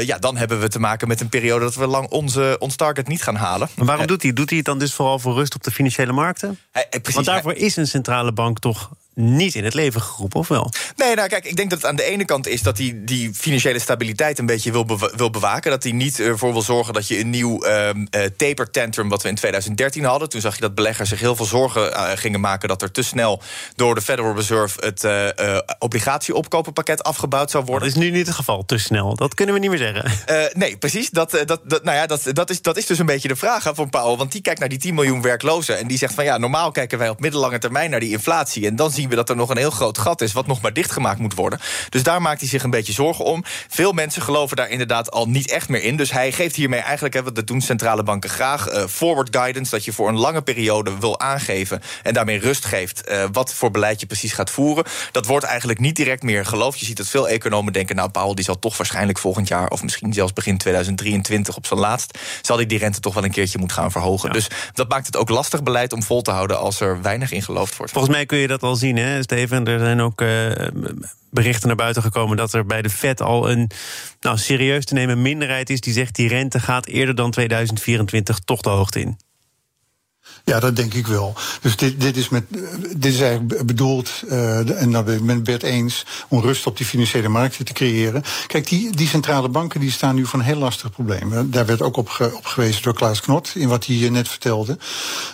ja, 0.00 0.18
dan 0.18 0.36
hebben 0.36 0.60
we 0.60 0.68
te 0.68 0.78
maken 0.78 1.08
met 1.08 1.20
een 1.20 1.28
periode 1.28 1.64
dat 1.64 1.74
we 1.74 1.86
lang 1.86 2.08
onze, 2.08 2.56
ons 2.58 2.76
target 2.76 3.08
niet 3.08 3.22
gaan 3.22 3.36
halen. 3.36 3.68
Maar 3.76 3.86
waarom 3.86 4.06
doet 4.06 4.22
hij? 4.22 4.32
Doet 4.32 4.48
hij 4.48 4.58
het 4.58 4.66
dan 4.66 4.78
dus 4.78 4.94
vooral 4.94 5.18
voor 5.18 5.34
rust 5.34 5.54
op 5.54 5.62
de 5.62 5.70
financiële 5.70 6.12
markten? 6.12 6.58
Want 7.12 7.26
daarvoor 7.26 7.54
is 7.54 7.76
een 7.76 7.86
centrale 7.86 8.32
bank 8.32 8.58
toch 8.66 8.90
niet 9.16 9.54
in 9.54 9.64
het 9.64 9.74
leven 9.74 10.00
geroepen, 10.02 10.40
of 10.40 10.48
wel? 10.48 10.72
Nee, 10.96 11.14
nou 11.14 11.28
kijk, 11.28 11.44
ik 11.44 11.56
denk 11.56 11.70
dat 11.70 11.78
het 11.78 11.88
aan 11.88 11.96
de 11.96 12.02
ene 12.02 12.24
kant 12.24 12.46
is 12.46 12.62
dat 12.62 12.78
hij 12.78 13.00
die 13.04 13.34
financiële 13.34 13.78
stabiliteit 13.78 14.38
een 14.38 14.46
beetje 14.46 14.72
wil, 14.72 14.86
wil 15.16 15.30
bewaken. 15.30 15.70
Dat 15.70 15.82
hij 15.82 15.92
niet 15.92 16.20
ervoor 16.20 16.52
wil 16.52 16.62
zorgen 16.62 16.94
dat 16.94 17.08
je 17.08 17.20
een 17.20 17.30
nieuw 17.30 17.64
um, 17.64 18.08
taper 18.36 18.70
tantrum, 18.70 19.08
wat 19.08 19.22
we 19.22 19.28
in 19.28 19.34
2013 19.34 20.04
hadden. 20.04 20.28
Toen 20.28 20.40
zag 20.40 20.54
je 20.54 20.60
dat 20.60 20.74
beleggers 20.74 21.08
zich 21.08 21.20
heel 21.20 21.36
veel 21.36 21.44
zorgen 21.44 21.90
uh, 21.90 22.10
gingen 22.14 22.40
maken 22.40 22.68
dat 22.68 22.82
er 22.82 22.90
te 22.90 23.02
snel 23.02 23.42
door 23.76 23.94
de 23.94 24.00
Federal 24.00 24.34
Reserve 24.34 24.80
het 24.86 25.04
uh, 25.04 25.24
uh, 25.24 25.58
obligatieopkopenpakket 25.78 27.02
afgebouwd 27.02 27.50
zou 27.50 27.64
worden. 27.64 27.88
Dat 27.88 27.96
is 27.96 28.02
nu 28.02 28.10
niet 28.10 28.26
het 28.26 28.36
geval, 28.36 28.64
te 28.64 28.78
snel. 28.78 29.14
Dat 29.14 29.34
kunnen 29.34 29.54
we 29.54 29.60
niet 29.60 29.70
meer 29.70 29.78
zeggen. 29.78 30.10
nee, 30.58 30.76
precies. 30.76 31.10
Dat, 31.10 31.30
dat, 31.30 31.60
dat, 31.64 31.84
nou 31.84 31.96
ja, 31.96 32.06
dat, 32.06 32.22
dat, 32.32 32.50
is, 32.50 32.62
dat 32.62 32.76
is 32.76 32.86
dus 32.86 32.98
een 32.98 33.06
beetje 33.06 33.28
de 33.28 33.36
vraag 33.36 33.70
van 33.74 33.90
Powell. 33.90 34.16
Want 34.16 34.32
die 34.32 34.40
kijkt 34.40 34.60
naar 34.60 34.68
die 34.68 34.78
10 34.78 34.94
miljoen 34.94 35.22
werklozen. 35.22 35.78
En 35.78 35.86
die 35.86 35.98
zegt 35.98 36.14
van 36.14 36.24
ja, 36.24 36.38
normaal 36.38 36.70
kijken 36.70 36.98
wij 36.98 37.08
op 37.08 37.20
middellange 37.20 37.58
termijn 37.58 37.90
naar 37.90 38.00
die 38.00 38.10
inflatie. 38.10 38.66
En 38.66 38.76
dan 38.76 38.90
zien 38.90 39.05
we 39.08 39.16
dat 39.16 39.28
er 39.30 39.36
nog 39.36 39.50
een 39.50 39.56
heel 39.56 39.70
groot 39.70 39.98
gat 39.98 40.20
is 40.20 40.32
wat 40.32 40.46
nog 40.46 40.60
maar 40.60 40.72
dichtgemaakt 40.72 41.18
moet 41.18 41.34
worden. 41.34 41.60
Dus 41.88 42.02
daar 42.02 42.22
maakt 42.22 42.40
hij 42.40 42.48
zich 42.48 42.62
een 42.62 42.70
beetje 42.70 42.92
zorgen 42.92 43.24
om. 43.24 43.44
Veel 43.68 43.92
mensen 43.92 44.22
geloven 44.22 44.56
daar 44.56 44.70
inderdaad 44.70 45.10
al 45.10 45.28
niet 45.28 45.50
echt 45.50 45.68
meer 45.68 45.82
in. 45.82 45.96
Dus 45.96 46.10
hij 46.10 46.32
geeft 46.32 46.56
hiermee 46.56 46.80
eigenlijk, 46.80 47.14
hè, 47.14 47.32
dat 47.32 47.46
doen 47.46 47.60
centrale 47.60 48.02
banken 48.02 48.30
graag, 48.30 48.72
uh, 48.72 48.84
forward 48.86 49.36
guidance. 49.36 49.70
Dat 49.70 49.84
je 49.84 49.92
voor 49.92 50.08
een 50.08 50.18
lange 50.18 50.42
periode 50.42 50.98
wil 50.98 51.20
aangeven 51.20 51.82
en 52.02 52.14
daarmee 52.14 52.38
rust 52.38 52.64
geeft 52.64 53.10
uh, 53.10 53.24
wat 53.32 53.54
voor 53.54 53.70
beleid 53.70 54.00
je 54.00 54.06
precies 54.06 54.32
gaat 54.32 54.50
voeren. 54.50 54.84
Dat 55.12 55.26
wordt 55.26 55.44
eigenlijk 55.44 55.78
niet 55.78 55.96
direct 55.96 56.22
meer 56.22 56.46
geloofd. 56.46 56.78
Je 56.78 56.86
ziet 56.86 56.96
dat 56.96 57.08
veel 57.08 57.28
economen 57.28 57.72
denken, 57.72 57.96
nou 57.96 58.10
Paul 58.10 58.34
die 58.34 58.44
zal 58.44 58.58
toch 58.58 58.76
waarschijnlijk 58.76 59.18
volgend 59.18 59.48
jaar 59.48 59.68
of 59.68 59.82
misschien 59.82 60.12
zelfs 60.12 60.32
begin 60.32 60.58
2023 60.58 61.56
op 61.56 61.66
zijn 61.66 61.80
laatst, 61.80 62.18
zal 62.42 62.56
hij 62.56 62.66
die 62.66 62.78
rente 62.78 63.00
toch 63.00 63.14
wel 63.14 63.24
een 63.24 63.30
keertje 63.30 63.58
moeten 63.58 63.76
gaan 63.76 63.90
verhogen. 63.90 64.32
Dus 64.32 64.48
dat 64.72 64.88
maakt 64.88 65.06
het 65.06 65.16
ook 65.16 65.28
lastig 65.28 65.62
beleid 65.62 65.92
om 65.92 66.02
vol 66.02 66.22
te 66.22 66.30
houden 66.30 66.58
als 66.58 66.80
er 66.80 67.02
weinig 67.02 67.32
in 67.32 67.42
geloofd 67.42 67.76
wordt. 67.76 67.92
Volgens 67.92 68.14
mij 68.14 68.26
kun 68.26 68.38
je 68.38 68.46
dat 68.46 68.62
al 68.62 68.76
zien, 68.76 68.95
hè, 69.02 69.22
Steven. 69.22 69.66
Er 69.66 69.78
zijn 69.78 70.00
ook 70.00 70.20
uh, 70.20 70.50
berichten 71.30 71.66
naar 71.66 71.76
buiten 71.76 72.02
gekomen 72.02 72.36
dat 72.36 72.52
er 72.52 72.66
bij 72.66 72.82
de 72.82 72.90
Fed 72.90 73.22
al 73.22 73.50
een 73.50 73.70
nou, 74.20 74.38
serieus 74.38 74.84
te 74.84 74.94
nemen 74.94 75.22
minderheid 75.22 75.70
is 75.70 75.80
die 75.80 75.92
zegt 75.92 76.14
die 76.14 76.28
rente 76.28 76.60
gaat 76.60 76.86
eerder 76.86 77.14
dan 77.14 77.30
2024 77.30 78.38
toch 78.38 78.60
de 78.60 78.70
hoogte 78.70 79.00
in. 79.00 79.16
Ja, 80.50 80.60
dat 80.60 80.76
denk 80.76 80.94
ik 80.94 81.06
wel. 81.06 81.34
Dus 81.60 81.76
dit, 81.76 82.00
dit, 82.00 82.16
is, 82.16 82.28
met, 82.28 82.44
dit 82.96 83.12
is 83.12 83.20
eigenlijk 83.20 83.66
bedoeld, 83.66 84.10
uh, 84.28 84.80
en 84.80 84.92
dat 84.92 85.04
ben 85.04 85.14
ik 85.14 85.22
met 85.22 85.42
Bert 85.42 85.62
eens, 85.62 86.06
om 86.28 86.40
rust 86.40 86.66
op 86.66 86.76
die 86.76 86.86
financiële 86.86 87.28
markten 87.28 87.64
te 87.64 87.72
creëren. 87.72 88.22
Kijk, 88.46 88.68
die, 88.68 88.96
die 88.96 89.08
centrale 89.08 89.48
banken 89.48 89.80
die 89.80 89.90
staan 89.90 90.14
nu 90.14 90.26
voor 90.26 90.38
een 90.38 90.44
heel 90.44 90.58
lastig 90.58 90.90
probleem. 90.90 91.50
Daar 91.50 91.66
werd 91.66 91.82
ook 91.82 91.96
op, 91.96 92.30
op 92.34 92.46
gewezen 92.46 92.82
door 92.82 92.94
Klaas 92.94 93.20
Knot, 93.20 93.52
in 93.54 93.68
wat 93.68 93.86
hij 93.86 94.08
net 94.08 94.28
vertelde. 94.28 94.78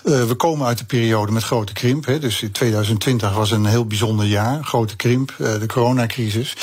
Uh, 0.05 0.25
we 0.25 0.35
komen 0.35 0.67
uit 0.67 0.81
een 0.81 0.87
periode 0.87 1.33
met 1.33 1.43
grote 1.43 1.73
krimp. 1.73 2.07
Hè, 2.07 2.19
dus 2.19 2.45
2020 2.53 3.35
was 3.35 3.51
een 3.51 3.67
heel 3.67 3.87
bijzonder 3.87 4.27
jaar, 4.27 4.65
grote 4.65 4.97
krimp, 4.97 5.35
de 5.39 5.67
coronacrisis. 5.67 6.57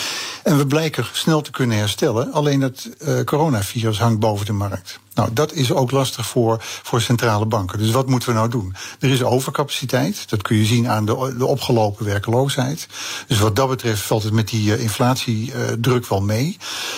En 0.43 0.57
we 0.57 0.67
blijken 0.67 1.05
snel 1.11 1.41
te 1.41 1.51
kunnen 1.51 1.77
herstellen. 1.77 2.31
Alleen 2.31 2.61
het 2.61 2.89
coronavirus 3.25 3.99
hangt 3.99 4.19
boven 4.19 4.45
de 4.45 4.53
markt. 4.53 4.99
Nou, 5.19 5.33
dat 5.33 5.53
is 5.53 5.73
ook 5.73 5.91
lastig 5.91 6.25
voor, 6.25 6.57
voor 6.61 7.01
centrale 7.01 7.45
banken. 7.45 7.79
Dus 7.79 7.91
wat 7.91 8.07
moeten 8.07 8.29
we 8.29 8.35
nou 8.35 8.49
doen? 8.49 8.75
Er 8.99 9.09
is 9.09 9.23
overcapaciteit. 9.23 10.29
Dat 10.29 10.41
kun 10.41 10.57
je 10.57 10.65
zien 10.65 10.89
aan 10.89 11.05
de, 11.05 11.35
de 11.37 11.45
opgelopen 11.45 12.05
werkeloosheid. 12.05 12.87
Dus 13.27 13.39
wat 13.39 13.55
dat 13.55 13.69
betreft 13.69 14.01
valt 14.01 14.23
het 14.23 14.33
met 14.33 14.47
die 14.47 14.77
uh, 14.77 14.81
inflatiedruk 14.81 16.03
uh, 16.03 16.09
wel 16.09 16.21
mee. 16.21 16.57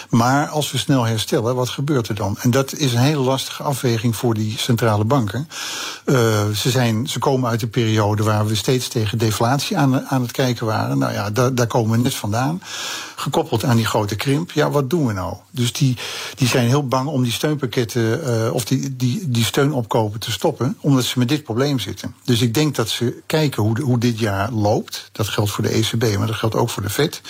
Maar 0.09 0.47
als 0.47 0.71
we 0.71 0.77
snel 0.77 1.03
herstellen, 1.03 1.55
wat 1.55 1.69
gebeurt 1.69 2.07
er 2.07 2.15
dan? 2.15 2.37
En 2.39 2.51
dat 2.51 2.73
is 2.73 2.93
een 2.93 2.99
hele 2.99 3.21
lastige 3.21 3.63
afweging 3.63 4.15
voor 4.15 4.33
die 4.33 4.57
centrale 4.57 5.03
banken. 5.03 5.47
Uh, 6.05 6.15
ze, 6.49 6.69
zijn, 6.69 7.07
ze 7.07 7.19
komen 7.19 7.49
uit 7.49 7.61
een 7.61 7.69
periode 7.69 8.23
waar 8.23 8.45
we 8.45 8.55
steeds 8.55 8.87
tegen 8.87 9.17
deflatie 9.17 9.77
aan, 9.77 10.07
aan 10.07 10.21
het 10.21 10.31
kijken 10.31 10.65
waren. 10.65 10.97
Nou 10.97 11.13
ja, 11.13 11.29
daar, 11.29 11.55
daar 11.55 11.67
komen 11.67 11.91
we 11.91 12.03
net 12.03 12.15
vandaan. 12.15 12.61
Gekoppeld 13.15 13.63
aan 13.63 13.75
die 13.75 13.85
grote 13.85 14.15
krimp. 14.15 14.51
Ja, 14.51 14.71
wat 14.71 14.89
doen 14.89 15.05
we 15.05 15.13
nou? 15.13 15.35
Dus 15.51 15.73
die, 15.73 15.97
die 16.35 16.47
zijn 16.47 16.67
heel 16.67 16.87
bang 16.87 17.07
om 17.07 17.23
die 17.23 17.31
steunpakketten 17.31 18.11
uh, 18.20 18.53
of 18.53 18.65
die, 18.65 18.96
die, 18.96 19.30
die 19.30 19.46
steun 19.46 19.74
opkopen 19.74 20.20
te 20.20 20.32
stoppen, 20.32 20.77
omdat 20.80 21.03
ze 21.03 21.20
met 21.20 21.27
dit 21.27 21.44
probleem 21.44 21.80
zitten. 21.80 22.15
Dus 22.24 22.41
ik 22.41 22.53
denk 22.53 22.75
dat 22.75 22.89
ze 22.89 23.22
kijken 23.25 23.63
hoe, 23.63 23.82
hoe 23.82 23.98
dit 23.98 24.20
jaar 24.20 24.51
loopt. 24.51 25.10
Dat 25.12 25.27
geldt 25.27 25.51
voor 25.51 25.63
de 25.63 25.70
ECB, 25.70 26.18
maar 26.18 26.27
dat 26.27 26.36
geldt 26.36 26.56
ook 26.56 26.70
voor 26.70 26.84
de 26.84 26.89
FED. 26.89 27.22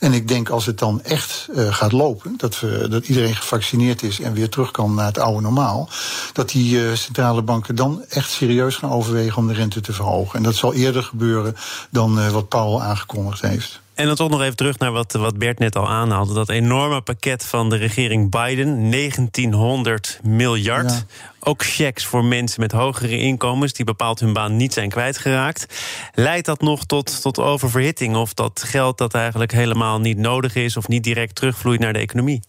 En 0.00 0.12
ik 0.12 0.28
denk 0.28 0.48
als 0.48 0.66
het 0.66 0.78
dan 0.78 1.02
echt 1.02 1.48
uh, 1.54 1.74
gaat 1.74 1.92
lopen, 1.92 2.34
dat, 2.36 2.60
we, 2.60 2.86
dat 2.88 3.08
iedereen 3.08 3.36
gevaccineerd 3.36 4.02
is 4.02 4.20
en 4.20 4.32
weer 4.32 4.48
terug 4.48 4.70
kan 4.70 4.94
naar 4.94 5.06
het 5.06 5.18
oude 5.18 5.40
normaal, 5.40 5.88
dat 6.32 6.48
die 6.48 6.80
uh, 6.80 6.94
centrale 6.94 7.42
banken 7.42 7.74
dan 7.74 8.04
echt 8.08 8.30
serieus 8.30 8.76
gaan 8.76 8.90
overwegen 8.90 9.36
om 9.36 9.46
de 9.48 9.54
rente 9.54 9.80
te 9.80 9.92
verhogen. 9.92 10.36
En 10.36 10.42
dat 10.42 10.54
zal 10.54 10.74
eerder 10.74 11.02
gebeuren 11.02 11.56
dan 11.90 12.30
wat 12.30 12.48
Paul 12.48 12.82
aangekondigd 12.82 13.40
heeft. 13.40 13.80
En 13.96 14.06
dan 14.06 14.16
toch 14.16 14.30
nog 14.30 14.42
even 14.42 14.56
terug 14.56 14.78
naar 14.78 14.92
wat, 14.92 15.12
wat 15.12 15.38
Bert 15.38 15.58
net 15.58 15.76
al 15.76 15.88
aanhaalde. 15.88 16.34
Dat 16.34 16.48
enorme 16.48 17.00
pakket 17.00 17.44
van 17.44 17.70
de 17.70 17.76
regering 17.76 18.30
Biden, 18.30 18.90
1900 18.90 20.20
miljard. 20.22 20.90
Ja. 20.90 21.02
Ook 21.40 21.64
checks 21.64 22.04
voor 22.04 22.24
mensen 22.24 22.60
met 22.60 22.72
hogere 22.72 23.18
inkomens 23.18 23.72
die 23.72 23.84
bepaald 23.84 24.20
hun 24.20 24.32
baan 24.32 24.56
niet 24.56 24.72
zijn 24.72 24.88
kwijtgeraakt. 24.88 25.66
Leidt 26.14 26.46
dat 26.46 26.60
nog 26.60 26.84
tot, 26.84 27.22
tot 27.22 27.38
oververhitting? 27.38 28.16
Of 28.16 28.34
dat 28.34 28.62
geld 28.62 28.98
dat 28.98 29.14
eigenlijk 29.14 29.52
helemaal 29.52 30.00
niet 30.00 30.18
nodig 30.18 30.54
is 30.54 30.76
of 30.76 30.88
niet 30.88 31.04
direct 31.04 31.34
terugvloeit 31.34 31.80
naar 31.80 31.92
de 31.92 31.98
economie? 31.98 32.42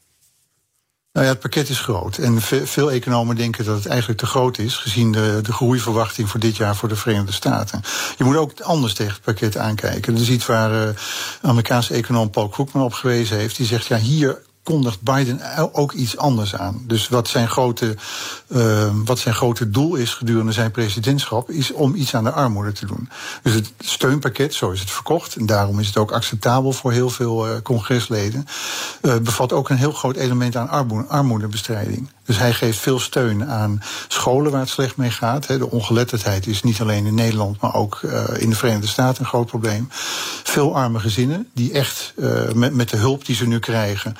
Nou 1.17 1.29
ja, 1.29 1.35
het 1.35 1.43
pakket 1.43 1.69
is 1.69 1.79
groot. 1.79 2.17
En 2.17 2.41
veel 2.41 2.91
economen 2.91 3.35
denken 3.35 3.65
dat 3.65 3.75
het 3.75 3.85
eigenlijk 3.85 4.19
te 4.19 4.25
groot 4.25 4.57
is, 4.57 4.75
gezien 4.75 5.11
de, 5.11 5.39
de 5.41 5.53
groeiverwachting 5.53 6.29
voor 6.29 6.39
dit 6.39 6.57
jaar 6.57 6.75
voor 6.75 6.89
de 6.89 6.95
Verenigde 6.95 7.31
Staten. 7.31 7.81
Je 8.17 8.23
moet 8.23 8.35
ook 8.35 8.61
anders 8.61 8.93
tegen 8.93 9.13
het 9.13 9.21
pakket 9.21 9.57
aankijken. 9.57 10.13
Dat 10.13 10.21
is 10.21 10.29
iets 10.29 10.45
waar 10.45 10.71
uh, 10.71 10.89
Amerikaanse 11.41 11.93
econoom 11.93 12.29
Paul 12.29 12.49
Krugman 12.49 12.83
op 12.83 12.93
gewezen 12.93 13.37
heeft. 13.37 13.57
Die 13.57 13.65
zegt, 13.65 13.85
ja, 13.85 13.97
hier 13.97 14.41
kondigt 14.67 15.01
Biden 15.01 15.73
ook 15.73 15.91
iets 15.91 16.17
anders 16.17 16.55
aan. 16.55 16.83
Dus 16.87 17.07
wat 17.07 17.27
zijn 17.27 17.47
grote, 17.47 17.95
uh, 18.47 18.89
wat 19.05 19.19
zijn 19.19 19.35
grote 19.35 19.69
doel 19.69 19.95
is 19.95 20.13
gedurende 20.13 20.51
zijn 20.51 20.71
presidentschap, 20.71 21.49
is 21.49 21.71
om 21.71 21.95
iets 21.95 22.15
aan 22.15 22.23
de 22.23 22.31
armoede 22.31 22.71
te 22.71 22.85
doen. 22.85 23.09
Dus 23.43 23.53
het 23.53 23.71
steunpakket, 23.79 24.53
zo 24.53 24.71
is 24.71 24.79
het 24.79 24.91
verkocht, 24.91 25.35
en 25.35 25.45
daarom 25.45 25.79
is 25.79 25.87
het 25.87 25.97
ook 25.97 26.11
acceptabel 26.11 26.71
voor 26.71 26.91
heel 26.91 27.09
veel 27.09 27.47
uh, 27.47 27.61
congresleden, 27.63 28.45
uh, 29.01 29.17
bevat 29.17 29.53
ook 29.53 29.69
een 29.69 29.77
heel 29.77 29.91
groot 29.91 30.15
element 30.15 30.55
aan 30.55 30.69
armoede, 30.69 31.07
armoedebestrijding. 31.07 32.09
Dus 32.27 32.37
hij 32.37 32.53
geeft 32.53 32.79
veel 32.79 32.99
steun 32.99 33.45
aan 33.45 33.81
scholen 34.07 34.51
waar 34.51 34.59
het 34.59 34.69
slecht 34.69 34.97
mee 34.97 35.11
gaat. 35.11 35.47
De 35.47 35.69
ongeletterdheid 35.69 36.47
is 36.47 36.63
niet 36.63 36.81
alleen 36.81 37.05
in 37.05 37.15
Nederland, 37.15 37.61
maar 37.61 37.73
ook 37.73 37.99
in 38.37 38.49
de 38.49 38.55
Verenigde 38.55 38.87
Staten 38.87 39.21
een 39.21 39.29
groot 39.29 39.47
probleem. 39.47 39.87
Veel 40.43 40.75
arme 40.75 40.99
gezinnen 40.99 41.47
die 41.53 41.71
echt 41.71 42.13
met, 42.53 42.73
met 42.73 42.89
de 42.89 42.97
hulp 42.97 43.25
die 43.25 43.35
ze 43.35 43.47
nu 43.47 43.59
krijgen. 43.59 44.15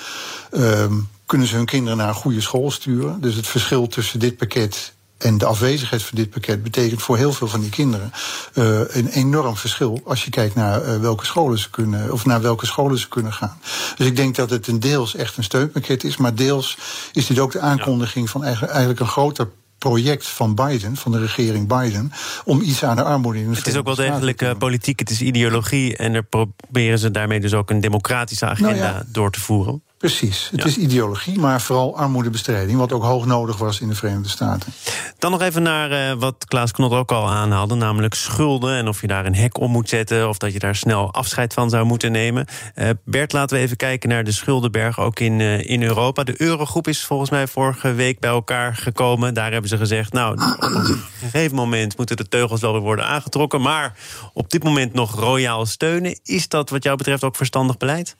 Um, 0.52 1.10
kunnen 1.26 1.48
ze 1.48 1.56
hun 1.56 1.66
kinderen 1.66 1.98
naar 1.98 2.08
een 2.08 2.14
goede 2.14 2.42
school 2.42 2.72
sturen. 2.72 3.22
Dus 3.22 3.36
het 3.36 3.48
verschil 3.48 3.88
tussen 3.88 4.20
dit 4.20 4.38
pakket 4.38 4.94
en 5.18 5.38
de 5.38 5.46
afwezigheid 5.46 6.04
van 6.04 6.18
dit 6.18 6.30
pakket 6.30 6.64
betekent 6.64 7.02
voor 7.02 7.18
heel 7.18 7.34
veel 7.34 7.48
van 7.48 7.62
die 7.62 7.70
kinderen 7.70 8.12
uh, 8.54 8.80
een 8.88 9.08
enorm 9.08 9.58
verschil 9.58 10.02
als 10.06 10.24
je 10.24 10.30
kijkt 10.30 10.56
naar 10.56 10.86
uh, 10.86 11.00
welke 11.00 11.26
scholen 11.26 11.60
ze 11.60 11.70
kunnen 11.70 12.12
of 12.12 12.26
naar 12.26 12.42
welke 12.42 12.66
scholen 12.66 12.98
ze 12.98 13.08
kunnen 13.08 13.34
gaan. 13.34 13.60
Dus 13.96 14.08
ik 14.08 14.16
denk 14.16 14.36
dat 14.36 14.50
het 14.50 14.68
een 14.68 14.80
deels 14.80 15.16
echt 15.16 15.38
een 15.38 15.44
steunpakket 15.44 16.04
is, 16.04 16.18
maar 16.18 16.36
deels 16.36 16.78
is 17.12 17.26
dit 17.26 17.40
ook 17.40 17.52
de 17.52 17.60
aankondiging 17.60 18.30
van 18.30 18.44
eigenlijk, 18.44 19.00
een 19.00 19.08
groter 19.08 19.50
project 19.78 20.28
van 20.28 20.56
Biden, 20.56 20.96
van 20.96 21.12
de 21.12 21.20
regering 21.20 21.68
Biden, 21.68 22.12
om 22.46 22.62
iets 22.62 22.84
aan 22.84 22.96
de 22.96 23.04
armoede 23.04 23.40
in 23.40 23.50
de 23.50 23.58
Het 23.58 23.68
is 23.68 23.76
ook 23.76 23.86
wel 23.86 23.96
degelijk 23.96 24.42
uh, 24.42 24.52
politiek, 24.58 25.00
het 25.00 25.10
is 25.10 25.22
ideologie 25.22 25.98
en 25.98 26.14
er 26.14 26.24
proberen 26.24 27.00
ze 27.00 27.12
daarmee 27.12 27.40
dus 27.40 27.54
ook 27.54 27.70
een 27.70 27.82
democratische 27.82 28.46
agenda 28.46 28.72
nou 28.72 28.96
ja. 28.96 29.04
door 29.12 29.32
te 29.32 29.40
voeren. 29.40 29.82
Precies, 29.98 30.48
het 30.52 30.62
ja. 30.62 30.68
is 30.68 30.78
ideologie, 30.78 31.40
maar 31.40 31.62
vooral 31.62 31.98
armoedebestrijding, 31.98 32.78
wat 32.78 32.92
ook 32.92 33.04
hoog 33.04 33.26
nodig 33.26 33.58
was 33.58 33.80
in 33.80 33.88
de 33.88 33.96
Verenigde 33.96 34.30
Staten. 34.30 34.74
Dan 35.18 35.32
nog 35.32 35.42
even 35.42 35.64
naar 35.64 35.92
uh, 35.92 36.20
wat 36.20 36.46
Klaas 36.46 36.72
Knot 36.72 36.92
ook 36.92 37.12
al 37.12 37.30
aanhaalde, 37.30 37.76
namelijk 37.76 38.14
schulden 38.14 38.76
en 38.76 38.88
of 38.88 39.02
je 39.02 39.08
daar 39.08 39.26
een 39.26 39.36
hek 39.36 39.60
om 39.60 39.72
moet 39.72 39.90
zetten 39.90 40.30
of 40.30 40.38
dat 40.38 40.54
je 40.54 40.60
daar 40.60 40.76
snel 40.76 41.14
afscheid 41.14 41.54
van 41.54 41.70
zou 41.70 41.86
moeten 41.86 42.12
nemen. 42.12 42.46
Uh, 42.76 42.90
Bert, 43.06 43.34
laten 43.34 43.58
we 43.58 43.64
even 43.64 43.78
kijken 43.78 44.10
naar 44.10 44.24
de 44.24 44.32
schuldenberg 44.32 45.00
ook 45.00 45.20
in, 45.20 45.40
uh, 45.40 45.70
in 45.70 45.84
Europa. 45.84 46.24
De 46.24 46.42
Eurogroep 46.42 46.88
is 46.88 47.06
volgens 47.06 47.30
mij 47.30 47.48
vorige 47.48 47.94
week 47.94 48.20
bij 48.20 48.30
elkaar 48.30 48.76
gekomen. 48.76 49.34
Daar 49.34 49.52
hebben 49.52 49.70
ze 49.70 49.78
gezegd, 49.78 50.14
nou, 50.14 50.34
op 50.34 50.62
een 50.62 51.04
gegeven 51.20 51.56
moment 51.56 51.98
moeten 51.98 52.18
de 52.18 52.28
teugels 52.28 52.62
wel 52.62 52.72
weer 52.72 52.82
worden 52.82 53.06
aangetrokken, 53.06 53.62
maar 53.62 53.98
op 54.34 54.50
dit 54.50 54.64
moment 54.64 54.94
nog 54.94 55.16
royaal 55.20 55.66
steunen. 55.66 56.20
Is 56.24 56.48
dat 56.48 56.70
wat 56.70 56.84
jou 56.84 56.98
betreft 56.98 57.24
ook 57.24 57.36
verstandig 57.36 57.78
beleid? 57.78 58.16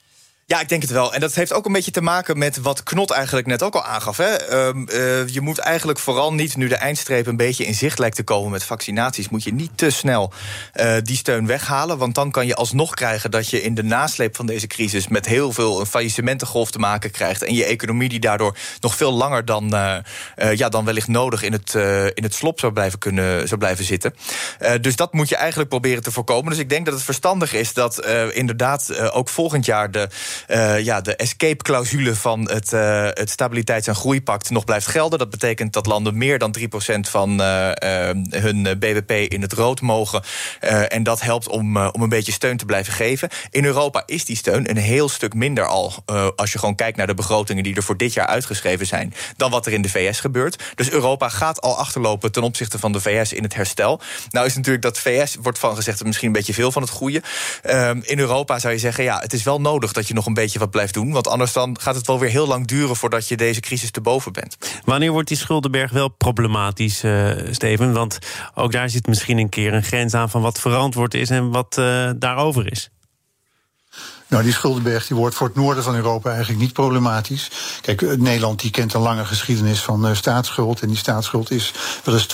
Ja, 0.50 0.60
ik 0.62 0.70
denk 0.70 0.82
het 0.82 0.92
wel. 0.92 1.14
En 1.14 1.20
dat 1.20 1.36
heeft 1.36 1.54
ook 1.54 1.66
een 1.66 1.72
beetje 1.72 1.92
te 1.92 2.02
maken 2.02 2.38
met 2.38 2.58
wat 2.58 2.84
Knot 2.84 3.12
eigenlijk 3.12 3.48
net 3.48 3.64
ook 3.64 3.76
al 3.76 3.84
aangaf. 3.84 4.18
Hè? 4.18 4.36
Ehm, 4.36 4.88
eh, 4.88 5.28
je 5.28 5.42
moet 5.42 5.58
eigenlijk 5.58 6.00
vooral 6.00 6.34
niet, 6.34 6.56
nu 6.56 6.68
de 6.68 6.76
eindstreep 6.76 7.28
een 7.28 7.38
beetje 7.38 7.66
in 7.66 7.74
zicht 7.74 8.00
lijkt 8.00 8.16
te 8.16 8.24
komen 8.24 8.52
met 8.52 8.64
vaccinaties, 8.64 9.30
moet 9.30 9.44
je 9.44 9.54
niet 9.54 9.72
te 9.76 9.90
snel 9.90 10.34
uh, 10.76 10.96
die 11.02 11.16
steun 11.16 11.48
weghalen. 11.48 11.98
Want 11.98 12.16
dan 12.16 12.32
kan 12.32 12.48
je 12.48 12.56
alsnog 12.56 12.94
krijgen 12.94 13.32
dat 13.32 13.50
je 13.50 13.62
in 13.62 13.76
de 13.76 13.84
nasleep 13.84 14.36
van 14.36 14.46
deze 14.46 14.68
crisis 14.68 15.08
met 15.08 15.26
heel 15.26 15.52
veel 15.52 15.80
een 15.80 15.86
faillissementengolf 15.86 16.72
te 16.72 16.80
maken 16.80 17.12
krijgt. 17.12 17.44
En 17.44 17.54
je 17.54 17.66
economie 17.66 18.10
die 18.10 18.20
daardoor 18.20 18.58
nog 18.80 18.96
veel 18.96 19.12
langer 19.12 19.46
dan, 19.46 19.70
ja, 20.36 20.70
dan 20.70 20.86
wellicht 20.86 21.08
nodig 21.08 21.44
in 21.44 21.52
het, 21.52 21.74
in 22.14 22.24
het 22.24 22.34
slop 22.34 22.60
zou 22.60 22.74
blijven, 22.74 23.00
kunnen, 23.00 23.48
zou 23.48 23.60
blijven 23.60 23.86
zitten. 23.86 24.14
dus 24.82 24.96
dat 24.96 25.14
moet 25.14 25.30
je 25.30 25.36
eigenlijk 25.36 25.70
proberen 25.70 26.04
te 26.04 26.12
voorkomen. 26.12 26.50
Dus 26.50 26.60
ik 26.60 26.70
denk 26.70 26.86
dat 26.86 26.94
het 26.94 27.04
verstandig 27.04 27.54
is 27.54 27.74
dat 27.74 28.06
inderdaad 28.32 29.00
ook 29.12 29.30
volgend 29.30 29.66
jaar 29.66 29.92
de 29.92 30.08
uh, 30.48 30.80
ja, 30.80 31.02
de 31.02 31.16
escape-clausule 31.16 32.16
van 32.16 32.50
het, 32.50 32.74
uh, 32.74 33.08
het 33.14 33.30
Stabiliteits- 33.30 33.88
en 33.88 33.96
Groeipact 33.96 34.50
nog 34.50 34.66
blijft 34.66 34.88
gelden. 34.88 35.20
Dat 35.20 35.30
betekent 35.30 35.74
dat 35.74 35.86
landen 35.86 36.18
meer 36.18 36.40
dan 36.40 36.56
3% 36.60 36.64
van 37.00 37.42
uh, 37.42 37.70
hun 38.30 38.64
BBP 38.80 39.12
in 39.12 39.42
het 39.42 39.54
rood 39.54 39.82
mogen. 39.82 40.24
en 40.90 41.04
dat 41.04 41.22
helpt 41.22 41.48
om, 41.48 41.78
om 41.78 42.02
een 42.02 42.10
beetje 42.10 42.32
steun 42.32 42.58
te 42.58 42.66
blijven 42.66 42.94
geven. 42.94 43.30
In 43.50 43.66
Europa 43.66 44.04
is 44.06 44.26
die 44.26 44.36
steun 44.36 44.70
een 44.70 44.78
heel 44.78 45.10
stuk 45.10 45.34
minder 45.34 45.66
al. 45.66 45.94
als 46.36 46.52
je 46.52 46.60
gewoon 46.60 46.76
kijkt 46.76 46.98
naar 46.98 47.08
de 47.08 47.14
begrotingen 47.14 47.64
die 47.64 47.76
er 47.76 47.84
voor 47.84 47.98
dit 47.98 48.14
jaar 48.14 48.28
uitgeschreven 48.28 48.86
zijn. 48.86 49.14
dan 49.38 49.52
wat 49.52 49.66
er 49.66 49.74
in 49.74 49.82
de 49.82 49.90
VS 49.90 50.20
gebeurt. 50.20 50.64
Dus 50.76 50.90
Europa 50.90 51.30
gaat 51.30 51.62
al 51.62 51.78
achterlopen 51.78 52.32
ten 52.32 52.44
opzichte 52.44 52.80
van 52.80 52.92
de 52.92 53.02
VS 53.02 53.34
in 53.34 53.44
het 53.44 53.56
herstel. 53.56 54.02
Nou 54.30 54.46
is 54.46 54.56
natuurlijk 54.56 54.84
dat 54.84 55.00
VS 55.00 55.36
wordt 55.42 55.60
van 55.60 55.76
gezegd 55.76 56.04
misschien 56.04 56.28
een 56.28 56.34
beetje 56.34 56.54
veel 56.54 56.72
van 56.72 56.82
het 56.82 56.92
goede. 56.92 57.22
Ehm, 57.62 58.00
in 58.04 58.20
Europa 58.20 58.60
zou 58.60 58.74
je 58.74 58.80
zeggen, 58.80 59.04
ja, 59.04 59.20
het 59.20 59.34
is 59.34 59.44
wel 59.44 59.62
nodig 59.62 59.94
dat 59.94 60.08
je 60.08 60.14
nog 60.14 60.27
een 60.28 60.34
beetje 60.34 60.60
wat 60.60 60.72
blijft 60.72 60.94
doen. 60.94 61.12
Want 61.12 61.28
anders 61.28 61.54
dan 61.54 61.80
gaat 61.80 61.96
het 61.96 62.08
wel 62.08 62.20
weer 62.20 62.30
heel 62.30 62.48
lang 62.48 62.68
duren 62.68 62.96
voordat 62.96 63.28
je 63.28 63.38
deze 63.38 63.60
crisis 63.60 63.92
te 63.92 64.02
boven 64.02 64.34
bent. 64.34 64.58
Wanneer 64.84 65.12
wordt 65.12 65.28
die 65.28 65.38
schuldenberg 65.38 65.92
wel 65.92 66.08
problematisch, 66.08 67.04
uh, 67.04 67.32
Steven? 67.52 67.94
Want 67.94 68.18
ook 68.54 68.72
daar 68.72 68.90
zit 68.90 69.08
misschien 69.08 69.38
een 69.38 69.50
keer 69.50 69.74
een 69.74 69.84
grens 69.84 70.14
aan 70.14 70.30
van 70.30 70.42
wat 70.42 70.60
verantwoord 70.60 71.14
is 71.14 71.30
en 71.30 71.52
wat 71.52 71.78
uh, 71.80 72.10
daarover 72.16 72.72
is. 72.72 72.90
Nou, 74.28 74.44
die 74.44 74.54
schuldenberg 74.54 75.08
die 75.08 75.18
wordt 75.18 75.36
voor 75.36 75.48
het 75.48 75.56
noorden 75.56 75.84
van 75.84 75.96
Europa 75.96 76.30
eigenlijk 76.30 76.60
niet 76.60 76.74
problematisch. 76.74 77.52
Kijk, 77.82 78.02
eh, 78.02 78.18
Nederland 78.18 78.60
die 78.60 78.72
kent 78.72 78.94
een 78.94 79.02
lange 79.02 79.26
geschiedenis 79.26 79.80
van 79.80 80.08
uh, 80.08 80.16
staatsschuld. 80.16 80.82
En 80.82 80.88
die 80.88 80.98
staatsschuld 80.98 81.52
is 81.52 81.74
wel 82.04 82.16
eens 82.16 82.28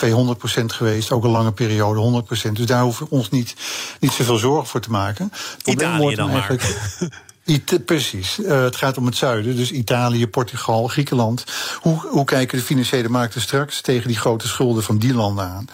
200% 0.61 0.65
geweest, 0.65 1.11
ook 1.11 1.23
een 1.23 1.29
lange 1.29 1.51
periode 1.51 2.23
100%. 2.47 2.51
Dus 2.51 2.65
daar 2.65 2.83
hoeven 2.83 3.05
we 3.09 3.15
ons 3.15 3.29
niet, 3.29 3.55
niet 3.99 4.11
zoveel 4.11 4.37
zorgen 4.37 4.67
voor 4.67 4.81
te 4.81 4.91
maken. 4.91 5.31
Italië 5.63 6.15
dan 6.15 6.31
maar. 6.31 6.55
Precies. 7.85 8.39
Uh, 8.39 8.63
het 8.63 8.75
gaat 8.75 8.97
om 8.97 9.05
het 9.05 9.15
zuiden, 9.15 9.55
dus 9.55 9.71
Italië, 9.71 10.27
Portugal, 10.27 10.87
Griekenland. 10.87 11.43
Hoe, 11.79 12.07
hoe 12.09 12.25
kijken 12.25 12.57
de 12.57 12.63
financiële 12.63 13.09
markten 13.09 13.41
straks 13.41 13.81
tegen 13.81 14.07
die 14.07 14.17
grote 14.17 14.47
schulden 14.47 14.83
van 14.83 14.97
die 14.97 15.13
landen 15.13 15.45
aan? 15.45 15.65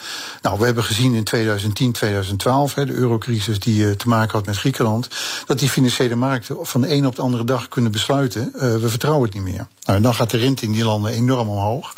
Nou, 0.42 0.60
we 0.60 0.66
hebben 0.66 0.84
gezien 0.84 1.14
in 1.14 1.24
2010, 1.24 1.92
2012, 1.92 2.74
hè, 2.74 2.86
de 2.86 2.94
eurocrisis 2.94 3.60
die 3.60 3.84
uh, 3.84 3.92
te 3.92 4.08
maken 4.08 4.32
had 4.32 4.46
met 4.46 4.58
Griekenland, 4.58 5.08
dat 5.46 5.60
die 5.60 5.70
financiële 5.70 6.16
markten 6.16 6.58
van 6.62 6.82
de 6.82 6.94
een 6.94 7.06
op 7.06 7.16
de 7.16 7.22
andere 7.22 7.44
dag 7.44 7.68
kunnen 7.68 7.92
besluiten: 7.92 8.52
uh, 8.56 8.62
we 8.62 8.90
vertrouwen 8.90 9.26
het 9.26 9.34
niet 9.34 9.54
meer. 9.54 9.68
Nou, 9.86 10.02
dan 10.02 10.14
gaat 10.14 10.30
de 10.30 10.38
rente 10.38 10.66
in 10.66 10.72
die 10.72 10.86
landen 10.86 11.12
enorm 11.12 11.50
omhoog. 11.50 11.94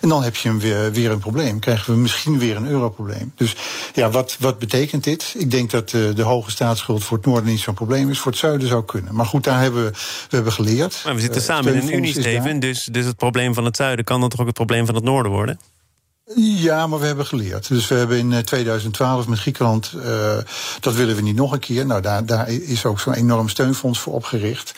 En 0.00 0.08
dan 0.08 0.22
heb 0.22 0.36
je 0.36 0.48
hem 0.48 0.58
weer, 0.58 0.92
weer 0.92 1.10
een 1.10 1.18
probleem. 1.18 1.58
Krijgen 1.58 1.92
we 1.94 2.00
misschien 2.00 2.38
weer 2.38 2.56
een 2.56 2.68
europrobleem. 2.68 3.32
Dus 3.36 3.56
ja, 3.94 4.10
wat, 4.10 4.36
wat 4.40 4.58
betekent 4.58 5.04
dit? 5.04 5.34
Ik 5.38 5.50
denk 5.50 5.70
dat 5.70 5.90
de 5.90 6.22
hoge 6.22 6.50
staatsschuld 6.50 7.04
voor 7.04 7.16
het 7.16 7.26
noorden 7.26 7.50
niet 7.50 7.60
zo'n 7.60 7.74
probleem 7.74 8.10
is. 8.10 8.18
Voor 8.18 8.30
het 8.30 8.40
zuiden 8.40 8.68
zou 8.68 8.84
kunnen. 8.84 9.05
Maar 9.10 9.26
goed, 9.26 9.44
daar 9.44 9.60
hebben 9.60 9.84
we, 9.84 9.90
we 10.28 10.36
hebben 10.36 10.52
geleerd. 10.52 11.00
Maar 11.04 11.14
we 11.14 11.20
zitten 11.20 11.40
uh, 11.40 11.46
samen 11.46 11.74
in 11.74 11.80
een 11.80 11.94
Unie, 11.94 12.20
Steven. 12.20 12.60
Dus, 12.60 12.84
dus 12.84 13.04
het 13.04 13.16
probleem 13.16 13.54
van 13.54 13.64
het 13.64 13.76
zuiden 13.76 14.04
kan 14.04 14.20
dan 14.20 14.28
toch 14.28 14.40
ook 14.40 14.46
het 14.46 14.54
probleem 14.54 14.86
van 14.86 14.94
het 14.94 15.04
noorden 15.04 15.32
worden? 15.32 15.58
Ja, 16.34 16.86
maar 16.86 16.98
we 16.98 17.06
hebben 17.06 17.26
geleerd. 17.26 17.68
Dus 17.68 17.88
we 17.88 17.94
hebben 17.94 18.18
in 18.32 18.44
2012 18.44 19.26
met 19.28 19.38
Griekenland, 19.38 19.92
uh, 19.96 20.36
dat 20.80 20.94
willen 20.94 21.16
we 21.16 21.22
niet 21.22 21.36
nog 21.36 21.52
een 21.52 21.58
keer. 21.58 21.86
Nou, 21.86 22.00
daar, 22.00 22.26
daar 22.26 22.48
is 22.48 22.84
ook 22.84 23.00
zo'n 23.00 23.14
enorm 23.14 23.48
steunfonds 23.48 23.98
voor 23.98 24.12
opgericht. 24.12 24.74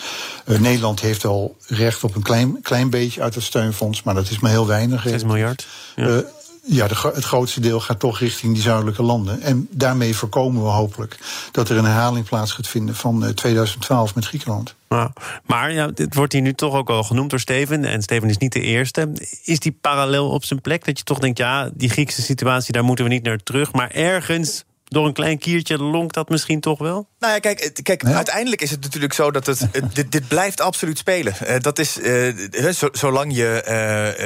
Uh, 0.46 0.58
Nederland 0.58 1.00
heeft 1.00 1.24
al 1.24 1.56
recht 1.66 2.04
op 2.04 2.14
een 2.14 2.22
klein, 2.22 2.62
klein 2.62 2.90
beetje 2.90 3.22
uit 3.22 3.34
het 3.34 3.44
steunfonds, 3.44 4.02
maar 4.02 4.14
dat 4.14 4.30
is 4.30 4.38
maar 4.38 4.50
heel 4.50 4.66
weinig. 4.66 5.02
6 5.02 5.24
miljard. 5.24 5.66
Ja. 5.96 6.06
Uh, 6.06 6.18
ja, 6.68 6.86
het 6.86 7.24
grootste 7.24 7.60
deel 7.60 7.80
gaat 7.80 7.98
toch 7.98 8.18
richting 8.18 8.52
die 8.54 8.62
zuidelijke 8.62 9.02
landen. 9.02 9.40
En 9.40 9.68
daarmee 9.70 10.16
voorkomen 10.16 10.62
we 10.62 10.68
hopelijk 10.68 11.18
dat 11.52 11.68
er 11.68 11.76
een 11.76 11.84
herhaling 11.84 12.26
plaats 12.26 12.52
gaat 12.52 12.68
vinden 12.68 12.94
van 12.94 13.34
2012 13.34 14.14
met 14.14 14.26
Griekenland. 14.26 14.74
Nou, 14.88 15.10
maar 15.46 15.72
ja, 15.72 15.86
dit 15.86 16.14
wordt 16.14 16.32
hier 16.32 16.42
nu 16.42 16.52
toch 16.52 16.74
ook 16.74 16.90
al 16.90 17.02
genoemd 17.02 17.30
door 17.30 17.40
Steven. 17.40 17.84
En 17.84 18.02
Steven 18.02 18.28
is 18.28 18.38
niet 18.38 18.52
de 18.52 18.60
eerste. 18.60 19.12
Is 19.44 19.58
die 19.58 19.76
parallel 19.80 20.28
op 20.28 20.44
zijn 20.44 20.60
plek? 20.60 20.84
Dat 20.84 20.98
je 20.98 21.04
toch 21.04 21.18
denkt, 21.18 21.38
ja, 21.38 21.70
die 21.74 21.90
Griekse 21.90 22.22
situatie, 22.22 22.72
daar 22.72 22.84
moeten 22.84 23.04
we 23.04 23.10
niet 23.10 23.22
naar 23.22 23.38
terug. 23.38 23.72
Maar 23.72 23.90
ergens 23.90 24.64
door 24.88 25.06
een 25.06 25.12
klein 25.12 25.38
kiertje 25.38 25.78
lonkt 25.78 26.14
dat 26.14 26.28
misschien 26.28 26.60
toch 26.60 26.78
wel? 26.78 27.08
Nou 27.18 27.32
ja, 27.32 27.38
kijk, 27.38 27.80
kijk 27.82 28.02
ja. 28.02 28.14
uiteindelijk 28.14 28.62
is 28.62 28.70
het 28.70 28.80
natuurlijk 28.80 29.12
zo 29.12 29.30
dat 29.30 29.46
het, 29.46 29.68
dit, 29.92 30.12
dit 30.12 30.28
blijft 30.28 30.60
absoluut 30.60 30.98
spelen. 30.98 31.34
Uh, 31.42 31.54
dat 31.60 31.78
is, 31.78 31.98
uh, 31.98 32.70
zo, 32.70 32.88
zolang 32.92 33.36
je 33.36 33.64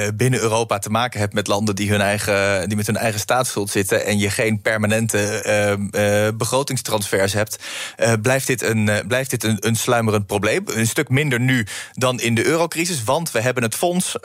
uh, 0.03 0.09
binnen 0.17 0.41
Europa 0.41 0.79
te 0.79 0.91
maken 0.91 1.21
hebt 1.21 1.33
met 1.33 1.47
landen 1.47 1.75
die, 1.75 1.91
hun 1.91 2.01
eigen, 2.01 2.69
die 2.69 2.77
met 2.77 2.87
hun 2.87 2.97
eigen 2.97 3.21
staatsschuld 3.21 3.71
zitten 3.71 4.05
en 4.05 4.19
je 4.19 4.31
geen 4.31 4.61
permanente 4.61 6.31
begrotingstransfers 6.37 7.33
hebt, 7.33 7.59
blijft 8.23 8.47
dit, 8.47 8.63
een, 8.63 8.91
blijft 9.07 9.31
dit 9.31 9.45
een, 9.45 9.57
een 9.61 9.77
sluimerend 9.77 10.27
probleem. 10.27 10.65
Een 10.67 10.87
stuk 10.87 11.09
minder 11.09 11.41
nu 11.41 11.67
dan 11.93 12.21
in 12.21 12.35
de 12.35 12.47
eurocrisis, 12.47 13.05
want 13.05 13.31
we 13.31 13.41
hebben 13.41 13.63
het 13.63 13.75
fonds 13.75 14.17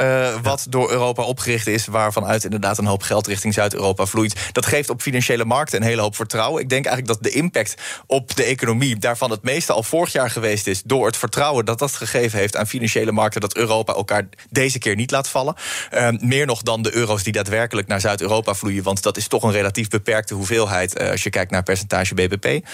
wat 0.41 0.65
door 0.69 0.91
Europa 0.91 1.23
opgericht 1.23 1.67
is, 1.67 1.85
waarvan 1.85 2.25
uit 2.25 2.43
inderdaad 2.43 2.77
een 2.77 2.85
hoop 2.85 3.01
geld 3.01 3.27
richting 3.27 3.53
Zuid-Europa 3.53 4.05
vloeit. 4.05 4.35
Dat 4.51 4.65
geeft 4.65 4.89
op 4.89 5.01
financiële 5.01 5.45
markten 5.45 5.81
een 5.81 5.87
hele 5.87 6.01
hoop 6.01 6.05
vertrouwen. 6.05 6.25
Ik 6.33 6.69
denk 6.69 6.85
eigenlijk 6.85 7.07
dat 7.07 7.23
de 7.23 7.37
impact 7.37 7.75
op 8.05 8.35
de 8.35 8.43
economie 8.43 8.97
daarvan 8.97 9.31
het 9.31 9.43
meeste 9.43 9.73
al 9.73 9.83
vorig 9.83 10.11
jaar 10.11 10.29
geweest 10.29 10.67
is. 10.67 10.81
Door 10.83 11.05
het 11.05 11.17
vertrouwen 11.17 11.65
dat 11.65 11.79
dat 11.79 11.91
gegeven 11.91 12.39
heeft 12.39 12.55
aan 12.55 12.67
financiële 12.67 13.11
markten. 13.11 13.41
Dat 13.41 13.55
Europa 13.55 13.93
elkaar 13.93 14.27
deze 14.49 14.79
keer 14.79 14.95
niet 14.95 15.11
laat 15.11 15.29
vallen. 15.29 15.55
Uh, 15.93 16.09
meer 16.19 16.45
nog 16.45 16.61
dan 16.61 16.81
de 16.81 16.95
euro's 16.95 17.23
die 17.23 17.33
daadwerkelijk 17.33 17.87
naar 17.87 17.99
Zuid-Europa 17.99 18.53
vloeien. 18.53 18.83
Want 18.83 19.03
dat 19.03 19.17
is 19.17 19.27
toch 19.27 19.43
een 19.43 19.51
relatief 19.51 19.87
beperkte 19.87 20.33
hoeveelheid. 20.33 21.01
Uh, 21.01 21.09
als 21.09 21.23
je 21.23 21.29
kijkt 21.29 21.51
naar 21.51 21.63
percentage 21.63 22.13
BBP. 22.13 22.65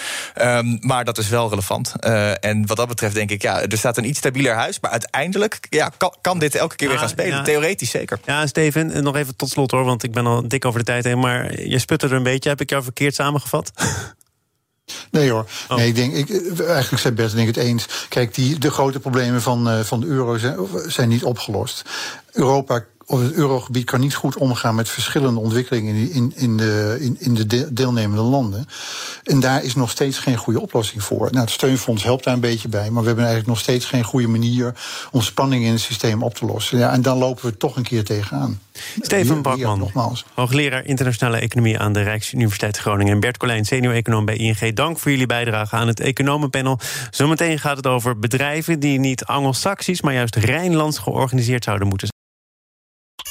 Um, 0.41 0.77
maar 0.81 1.05
dat 1.05 1.17
is 1.17 1.29
wel 1.29 1.49
relevant. 1.49 1.93
Uh, 1.99 2.43
en 2.43 2.65
wat 2.65 2.77
dat 2.77 2.87
betreft 2.87 3.15
denk 3.15 3.31
ik, 3.31 3.41
ja, 3.41 3.61
er 3.61 3.77
staat 3.77 3.97
een 3.97 4.07
iets 4.07 4.19
stabieler 4.19 4.53
huis. 4.53 4.79
Maar 4.79 4.91
uiteindelijk 4.91 5.67
ja, 5.69 5.91
kan, 5.97 6.15
kan 6.21 6.39
dit 6.39 6.55
elke 6.55 6.75
keer 6.75 6.87
weer 6.87 6.97
gaan 6.97 7.09
spelen. 7.09 7.37
Ja. 7.37 7.43
Theoretisch 7.43 7.89
zeker. 7.89 8.19
Ja, 8.25 8.47
Steven, 8.47 9.03
nog 9.03 9.15
even 9.15 9.35
tot 9.35 9.49
slot 9.49 9.71
hoor. 9.71 9.83
Want 9.83 10.03
ik 10.03 10.11
ben 10.11 10.25
al 10.25 10.47
dik 10.47 10.65
over 10.65 10.79
de 10.79 10.85
tijd 10.85 11.03
heen. 11.03 11.19
Maar 11.19 11.61
je 11.61 11.79
sputtert 11.79 12.11
een 12.11 12.23
beetje. 12.23 12.49
Heb 12.49 12.61
ik 12.61 12.69
jou 12.69 12.83
verkeerd 12.83 13.15
samengevat? 13.15 13.42
Nee 15.11 15.31
hoor. 15.31 15.45
Oh. 15.69 15.77
Nee, 15.77 15.87
ik 15.87 15.95
denk, 15.95 16.13
ik, 16.13 16.59
eigenlijk 16.59 17.01
zijn 17.01 17.15
Bert 17.15 17.33
en 17.33 17.37
ik 17.37 17.47
het 17.47 17.57
eens. 17.57 18.05
Kijk, 18.09 18.35
die, 18.35 18.59
de 18.59 18.71
grote 18.71 18.99
problemen 18.99 19.41
van, 19.41 19.69
uh, 19.69 19.79
van 19.79 19.99
de 19.99 20.07
euro 20.07 20.37
zijn, 20.37 20.57
zijn 20.87 21.09
niet 21.09 21.23
opgelost. 21.23 21.81
Europa 22.31 22.85
het 23.07 23.33
eurogebied 23.33 23.85
kan 23.85 23.99
niet 23.99 24.15
goed 24.15 24.37
omgaan 24.37 24.75
met 24.75 24.89
verschillende 24.89 25.39
ontwikkelingen 25.39 26.11
in, 26.11 26.33
in, 26.35 26.57
de, 26.57 26.97
in, 26.99 27.15
in 27.19 27.33
de 27.33 27.73
deelnemende 27.73 28.21
landen. 28.21 28.67
En 29.23 29.39
daar 29.39 29.63
is 29.63 29.75
nog 29.75 29.89
steeds 29.89 30.19
geen 30.19 30.37
goede 30.37 30.61
oplossing 30.61 31.03
voor. 31.03 31.27
Nou, 31.31 31.43
het 31.43 31.53
steunfonds 31.53 32.03
helpt 32.03 32.23
daar 32.23 32.33
een 32.33 32.39
beetje 32.39 32.67
bij, 32.67 32.89
maar 32.89 33.01
we 33.01 33.07
hebben 33.07 33.25
eigenlijk 33.25 33.47
nog 33.47 33.59
steeds 33.59 33.85
geen 33.85 34.03
goede 34.03 34.27
manier 34.27 34.73
om 35.11 35.21
spanningen 35.21 35.67
in 35.67 35.73
het 35.73 35.81
systeem 35.81 36.23
op 36.23 36.35
te 36.35 36.45
lossen. 36.45 36.77
Ja, 36.77 36.91
en 36.91 37.01
dan 37.01 37.17
lopen 37.17 37.45
we 37.45 37.57
toch 37.57 37.75
een 37.75 37.83
keer 37.83 38.03
tegenaan. 38.03 38.59
Steven 39.01 39.41
Bakman, 39.41 39.79
nogmaals. 39.79 40.25
hoogleraar 40.33 40.85
internationale 40.85 41.37
economie 41.37 41.79
aan 41.79 41.93
de 41.93 42.01
Rijksuniversiteit 42.01 42.77
Groningen. 42.77 43.13
En 43.13 43.19
Bert 43.19 43.37
Colijn, 43.37 43.65
senior-econoom 43.65 44.25
bij 44.25 44.35
ING. 44.35 44.73
Dank 44.73 44.99
voor 44.99 45.11
jullie 45.11 45.25
bijdrage 45.25 45.75
aan 45.75 45.87
het 45.87 45.99
economenpanel. 45.99 46.79
Zometeen 47.09 47.59
gaat 47.59 47.77
het 47.77 47.87
over 47.87 48.19
bedrijven 48.19 48.79
die 48.79 48.99
niet 48.99 49.25
Anglo-Saxisch, 49.25 50.01
maar 50.01 50.13
juist 50.13 50.35
Rijnlands 50.35 50.97
georganiseerd 50.97 51.63
zouden 51.63 51.87
moeten 51.87 52.07
zijn. 52.07 52.22